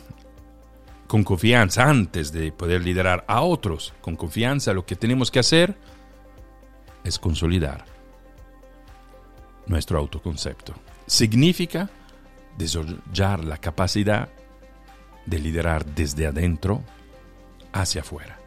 con 1.06 1.24
confianza 1.24 1.84
antes 1.84 2.32
de 2.32 2.52
poder 2.52 2.82
liderar 2.82 3.24
a 3.28 3.42
otros 3.42 3.92
con 4.00 4.16
confianza, 4.16 4.72
lo 4.72 4.86
que 4.86 4.96
tenemos 4.96 5.30
que 5.30 5.40
hacer 5.40 5.76
es 7.02 7.18
consolidar 7.18 7.84
nuestro 9.66 9.98
autoconcepto. 9.98 10.72
Significa 11.06 11.90
desarrollar 12.56 13.44
la 13.44 13.58
capacidad 13.58 14.28
de 15.26 15.38
liderar 15.38 15.84
desde 15.84 16.26
adentro 16.26 16.82
hacia 17.72 18.02
afuera. 18.02 18.38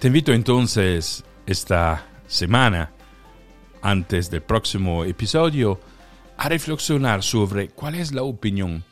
Te 0.00 0.08
invito 0.08 0.32
entonces 0.32 1.24
esta 1.46 2.04
semana, 2.26 2.90
antes 3.80 4.28
del 4.28 4.42
próximo 4.42 5.04
episodio, 5.04 5.80
a 6.36 6.48
reflexionar 6.48 7.22
sobre 7.22 7.68
cuál 7.68 7.94
es 7.94 8.12
la 8.12 8.22
opinión 8.22 8.84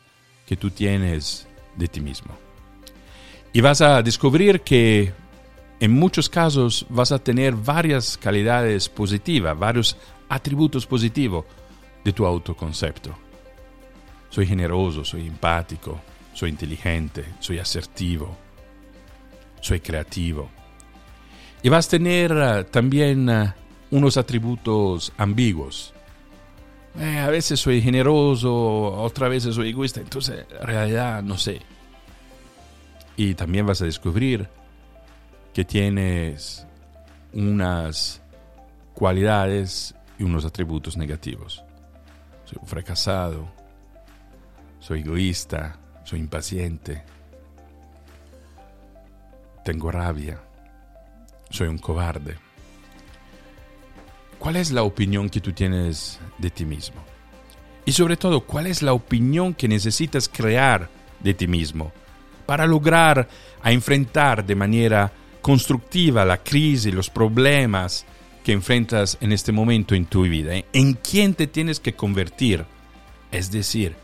que 0.46 0.56
tú 0.56 0.70
tienes 0.70 1.46
de 1.76 1.88
ti 1.88 2.00
mismo. 2.00 2.36
Y 3.52 3.60
vas 3.60 3.80
a 3.80 4.02
descubrir 4.02 4.60
que 4.62 5.12
en 5.80 5.92
muchos 5.92 6.28
casos 6.28 6.86
vas 6.88 7.12
a 7.12 7.18
tener 7.18 7.54
varias 7.54 8.16
calidades 8.16 8.88
positivas, 8.88 9.58
varios 9.58 9.96
atributos 10.28 10.86
positivos 10.86 11.44
de 12.04 12.12
tu 12.12 12.26
autoconcepto. 12.26 13.14
Soy 14.30 14.46
generoso, 14.46 15.04
soy 15.04 15.26
empático, 15.26 16.00
soy 16.32 16.50
inteligente, 16.50 17.24
soy 17.38 17.58
asertivo, 17.58 18.36
soy 19.60 19.80
creativo. 19.80 20.50
Y 21.62 21.68
vas 21.68 21.86
a 21.86 21.90
tener 21.90 22.32
eh, 22.32 22.64
también 22.64 23.28
eh, 23.30 23.52
unos 23.90 24.16
atributos 24.16 25.12
ambiguos. 25.16 25.94
Eh, 26.96 27.18
a 27.18 27.28
veces 27.28 27.58
soy 27.58 27.82
generoso, 27.82 28.52
otra 29.02 29.28
vez 29.28 29.42
soy 29.42 29.70
egoísta, 29.70 30.00
entonces 30.00 30.46
en 30.50 30.66
realidad 30.66 31.22
no 31.22 31.36
sé. 31.36 31.60
Y 33.16 33.34
también 33.34 33.66
vas 33.66 33.82
a 33.82 33.84
descubrir 33.84 34.48
que 35.52 35.64
tienes 35.64 36.66
unas 37.32 38.22
cualidades 38.92 39.94
y 40.18 40.22
unos 40.22 40.44
atributos 40.44 40.96
negativos. 40.96 41.64
Soy 42.44 42.58
un 42.60 42.68
fracasado, 42.68 43.48
soy 44.78 45.00
egoísta, 45.00 45.78
soy 46.04 46.20
impaciente, 46.20 47.02
tengo 49.64 49.90
rabia, 49.90 50.40
soy 51.50 51.68
un 51.68 51.78
cobarde. 51.78 52.36
¿Cuál 54.44 54.56
es 54.56 54.72
la 54.72 54.82
opinión 54.82 55.30
que 55.30 55.40
tú 55.40 55.54
tienes 55.54 56.20
de 56.36 56.50
ti 56.50 56.66
mismo? 56.66 57.02
Y 57.86 57.92
sobre 57.92 58.18
todo, 58.18 58.42
¿cuál 58.42 58.66
es 58.66 58.82
la 58.82 58.92
opinión 58.92 59.54
que 59.54 59.68
necesitas 59.68 60.28
crear 60.28 60.90
de 61.20 61.32
ti 61.32 61.46
mismo 61.46 61.92
para 62.44 62.66
lograr 62.66 63.26
a 63.62 63.72
enfrentar 63.72 64.44
de 64.44 64.54
manera 64.54 65.10
constructiva 65.40 66.26
la 66.26 66.42
crisis, 66.42 66.92
los 66.92 67.08
problemas 67.08 68.04
que 68.44 68.52
enfrentas 68.52 69.16
en 69.22 69.32
este 69.32 69.50
momento 69.50 69.94
en 69.94 70.04
tu 70.04 70.24
vida? 70.24 70.52
¿En 70.74 70.92
quién 70.92 71.32
te 71.32 71.46
tienes 71.46 71.80
que 71.80 71.94
convertir? 71.94 72.66
Es 73.32 73.50
decir, 73.50 73.96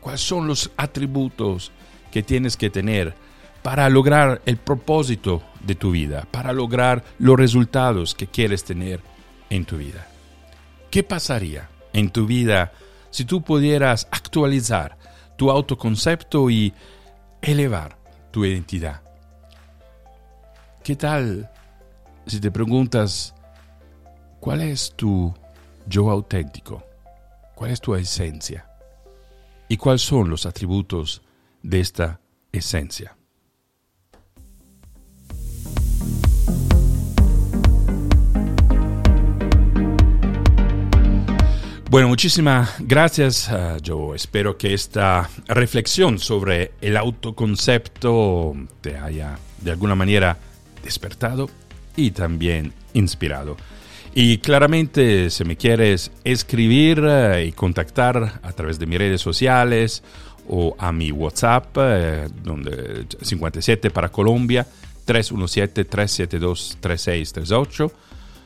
¿cuáles 0.00 0.22
son 0.22 0.46
los 0.46 0.70
atributos 0.78 1.70
que 2.10 2.22
tienes 2.22 2.56
que 2.56 2.70
tener 2.70 3.14
para 3.62 3.90
lograr 3.90 4.40
el 4.46 4.56
propósito 4.56 5.42
de 5.60 5.74
tu 5.74 5.90
vida, 5.90 6.26
para 6.30 6.54
lograr 6.54 7.04
los 7.18 7.36
resultados 7.36 8.14
que 8.14 8.26
quieres 8.26 8.64
tener 8.64 9.11
en 9.52 9.66
tu 9.66 9.76
vida. 9.76 10.06
¿Qué 10.90 11.02
pasaría 11.02 11.68
en 11.92 12.10
tu 12.10 12.26
vida 12.26 12.72
si 13.10 13.26
tú 13.26 13.42
pudieras 13.42 14.08
actualizar 14.10 14.96
tu 15.36 15.50
autoconcepto 15.50 16.48
y 16.48 16.72
elevar 17.42 17.98
tu 18.30 18.46
identidad? 18.46 19.02
¿Qué 20.82 20.96
tal 20.96 21.50
si 22.26 22.40
te 22.40 22.50
preguntas 22.50 23.34
cuál 24.40 24.62
es 24.62 24.94
tu 24.96 25.34
yo 25.86 26.10
auténtico? 26.10 26.82
¿Cuál 27.54 27.72
es 27.72 27.80
tu 27.80 27.94
esencia? 27.94 28.66
¿Y 29.68 29.76
cuáles 29.76 30.02
son 30.02 30.30
los 30.30 30.46
atributos 30.46 31.20
de 31.62 31.80
esta 31.80 32.20
esencia? 32.52 33.16
Bueno, 41.92 42.08
muchísimas 42.08 42.74
gracias. 42.78 43.50
Yo 43.82 44.14
espero 44.14 44.56
que 44.56 44.72
esta 44.72 45.28
reflexión 45.46 46.18
sobre 46.18 46.72
el 46.80 46.96
autoconcepto 46.96 48.56
te 48.80 48.96
haya 48.96 49.38
de 49.60 49.72
alguna 49.72 49.94
manera 49.94 50.38
despertado 50.82 51.50
y 51.94 52.12
también 52.12 52.72
inspirado. 52.94 53.58
Y 54.14 54.38
claramente, 54.38 55.28
si 55.28 55.44
me 55.44 55.58
quieres 55.58 56.10
escribir 56.24 57.00
uh, 57.00 57.40
y 57.44 57.52
contactar 57.52 58.40
a 58.42 58.52
través 58.52 58.78
de 58.78 58.86
mis 58.86 58.98
redes 58.98 59.20
sociales 59.20 60.02
o 60.48 60.74
a 60.78 60.92
mi 60.92 61.12
WhatsApp, 61.12 61.76
uh, 61.76 62.26
donde 62.42 63.04
57 63.20 63.90
para 63.90 64.08
Colombia, 64.08 64.66
317-372-3638 65.06 67.92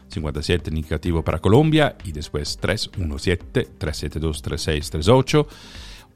57 0.09 0.71
indicativo 0.71 1.23
para 1.23 1.39
Colombia 1.39 1.97
y 2.05 2.13
después 2.13 2.59
317-372-3638. 2.61 5.47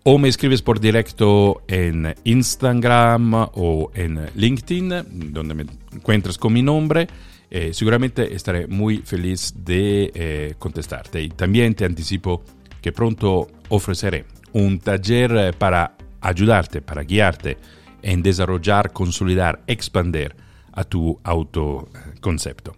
O 0.03 0.19
me 0.19 0.29
escribes 0.29 0.63
por 0.63 0.81
directo 0.81 1.63
en 1.69 2.15
Instagram 2.25 3.35
o 3.35 3.91
en 3.95 4.31
LinkedIn, 4.35 5.33
donde 5.33 5.55
me 5.55 5.67
encuentras 5.93 6.39
con 6.39 6.55
mi 6.55 6.63
nombre. 6.63 7.07
Eh, 7.51 7.75
seguramente 7.75 8.35
estaré 8.35 8.67
muy 8.67 8.99
feliz 8.99 9.53
de 9.57 10.11
eh, 10.15 10.55
contestarte. 10.59 11.21
Y 11.21 11.29
también 11.29 11.75
te 11.75 11.85
anticipo 11.85 12.43
que 12.81 12.93
pronto 12.93 13.49
ofreceré 13.69 14.25
un 14.53 14.79
taller 14.79 15.37
eh, 15.37 15.53
para 15.53 15.97
ayudarte, 16.21 16.81
para 16.81 17.03
guiarte 17.03 17.59
en 18.03 18.23
desarrollar, 18.23 18.93
consolidar, 18.93 19.63
expandir 19.67 20.35
a 20.73 20.85
tu 20.85 21.19
autoconcepto. 21.23 22.75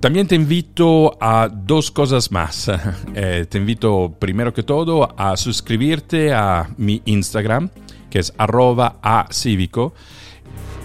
También 0.00 0.28
te 0.28 0.34
invito 0.34 1.16
a 1.20 1.48
dos 1.48 1.90
cosas 1.90 2.30
más. 2.30 2.70
Eh, 3.18 3.46
te 3.48 3.56
invito 3.56 4.14
primero 4.18 4.52
que 4.52 4.62
todo 4.62 5.08
a 5.18 5.38
suscribirte 5.38 6.34
a 6.34 6.68
mi 6.76 7.00
Instagram, 7.06 7.70
que 8.10 8.18
es 8.18 8.32
arroba 8.36 8.98
a 9.02 9.26
cívico. 9.32 9.94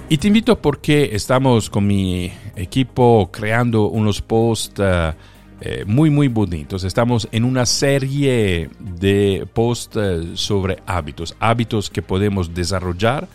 Y 0.07 0.17
te 0.17 0.27
invito 0.27 0.61
porque 0.61 1.09
estamos 1.13 1.69
con 1.69 1.87
mi 1.87 2.31
equipo 2.55 3.29
creando 3.31 3.89
unos 3.89 4.21
posts 4.21 4.79
uh, 4.79 5.13
eh, 5.59 5.83
muy, 5.85 6.09
muy 6.09 6.29
bonitos. 6.29 6.85
Estamos 6.85 7.27
en 7.33 7.43
una 7.43 7.65
serie 7.65 8.69
de 8.79 9.45
posts 9.53 9.99
sobre 10.35 10.79
hábitos, 10.85 11.35
hábitos 11.39 11.89
que 11.89 12.01
podemos 12.01 12.53
desarrollar 12.53 13.27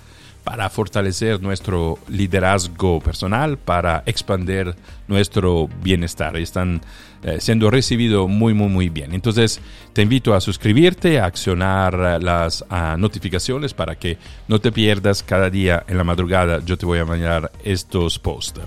para 0.47 0.71
fortalecer 0.71 1.43
nuestro 1.43 1.99
liderazgo 2.07 3.01
personal, 3.01 3.59
para 3.59 4.05
expandir 4.07 4.77
nuestro 5.09 5.69
bienestar. 5.83 6.37
Están 6.37 6.83
eh, 7.25 7.39
siendo 7.41 7.69
recibidos 7.69 8.29
muy, 8.29 8.55
muy, 8.55 8.69
muy 8.69 8.89
bien. 8.89 9.13
Entonces, 9.13 9.61
te 9.93 10.03
invito 10.03 10.35
a 10.35 10.41
suscribirte, 10.41 11.19
a 11.19 11.25
accionar 11.25 12.23
las 12.23 12.65
notificaciones 12.97 13.75
para 13.75 13.97
que 13.97 14.19
no 14.47 14.61
te 14.61 14.71
pierdas 14.71 15.25
cada 15.25 15.51
día 15.51 15.83
en 15.89 15.99
la 15.99 16.05
madrugada. 16.05 16.61
Yo 16.65 16.79
te 16.79 16.87
voy 16.87 17.01
a 17.01 17.05
mandar 17.05 17.51
estos 17.65 18.21
posts. 18.21 18.61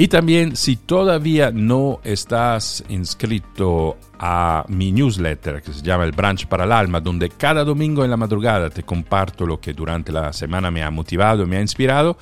Y 0.00 0.06
también 0.06 0.54
si 0.54 0.76
todavía 0.76 1.50
no 1.50 1.98
estás 2.04 2.84
inscrito 2.88 3.96
a 4.16 4.64
mi 4.68 4.92
newsletter 4.92 5.60
que 5.60 5.72
se 5.72 5.82
llama 5.82 6.04
El 6.04 6.12
Branch 6.12 6.46
para 6.46 6.62
el 6.62 6.70
Alma, 6.70 7.00
donde 7.00 7.30
cada 7.30 7.64
domingo 7.64 8.04
en 8.04 8.10
la 8.12 8.16
madrugada 8.16 8.70
te 8.70 8.84
comparto 8.84 9.44
lo 9.44 9.60
que 9.60 9.72
durante 9.72 10.12
la 10.12 10.32
semana 10.32 10.70
me 10.70 10.84
ha 10.84 10.90
motivado, 10.92 11.48
me 11.48 11.56
ha 11.56 11.60
inspirado, 11.60 12.16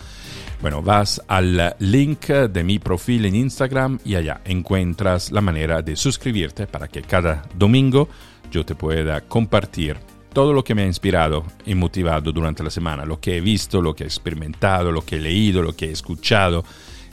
bueno, 0.62 0.80
vas 0.80 1.20
al 1.28 1.76
link 1.80 2.28
de 2.28 2.64
mi 2.64 2.78
perfil 2.78 3.26
en 3.26 3.34
Instagram 3.34 3.98
y 4.06 4.14
allá 4.14 4.40
encuentras 4.46 5.30
la 5.30 5.42
manera 5.42 5.82
de 5.82 5.96
suscribirte 5.96 6.66
para 6.66 6.88
que 6.88 7.02
cada 7.02 7.42
domingo 7.54 8.08
yo 8.50 8.64
te 8.64 8.74
pueda 8.74 9.20
compartir 9.20 9.98
todo 10.32 10.54
lo 10.54 10.64
que 10.64 10.74
me 10.74 10.84
ha 10.84 10.86
inspirado 10.86 11.44
y 11.66 11.74
motivado 11.74 12.32
durante 12.32 12.62
la 12.62 12.70
semana, 12.70 13.04
lo 13.04 13.20
que 13.20 13.36
he 13.36 13.40
visto, 13.42 13.82
lo 13.82 13.94
que 13.94 14.04
he 14.04 14.06
experimentado, 14.06 14.90
lo 14.90 15.02
que 15.02 15.16
he 15.16 15.20
leído, 15.20 15.62
lo 15.62 15.76
que 15.76 15.88
he 15.88 15.92
escuchado 15.92 16.64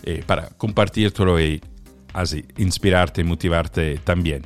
eh, 0.04 0.24
para 0.26 0.50
compartirlo 0.50 1.40
y 1.40 1.62
así 2.14 2.46
inspirarte 2.58 3.22
y 3.22 3.24
motivarte 3.24 3.98
también 4.04 4.46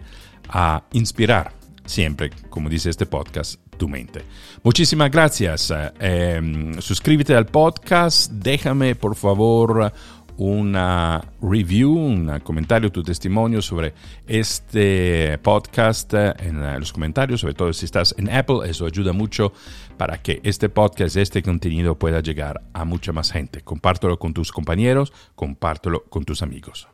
a 0.49 0.83
inspirar 0.93 1.51
siempre, 1.85 2.29
como 2.49 2.69
dice 2.69 2.89
este 2.89 3.05
podcast, 3.05 3.59
tu 3.77 3.87
mente. 3.87 4.23
Muchísimas 4.63 5.11
gracias. 5.11 5.73
Eh, 5.99 6.71
suscríbete 6.79 7.35
al 7.35 7.45
podcast, 7.45 8.31
déjame 8.31 8.95
por 8.95 9.15
favor 9.15 9.91
una 10.37 11.21
review, 11.41 11.91
un 11.91 12.39
comentario, 12.39 12.91
tu 12.91 13.03
testimonio 13.03 13.61
sobre 13.61 13.93
este 14.27 15.37
podcast 15.39 16.13
en 16.13 16.79
los 16.79 16.93
comentarios, 16.93 17.41
sobre 17.41 17.53
todo 17.53 17.73
si 17.73 17.85
estás 17.85 18.13
en 18.17 18.29
Apple, 18.29 18.59
eso 18.69 18.85
ayuda 18.85 19.13
mucho 19.13 19.53
para 19.97 20.21
que 20.21 20.39
este 20.43 20.69
podcast, 20.69 21.17
este 21.17 21.41
contenido 21.41 21.97
pueda 21.97 22.21
llegar 22.21 22.61
a 22.73 22.85
mucha 22.85 23.11
más 23.11 23.31
gente. 23.31 23.61
Compártelo 23.61 24.19
con 24.19 24.33
tus 24.33 24.51
compañeros, 24.51 25.11
compártelo 25.35 26.03
con 26.03 26.23
tus 26.23 26.41
amigos. 26.41 26.87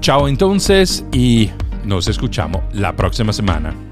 Chao 0.00 0.28
entonces 0.28 1.04
y 1.12 1.50
nos 1.84 2.08
escuchamos 2.08 2.62
la 2.72 2.96
próxima 2.96 3.32
semana. 3.32 3.89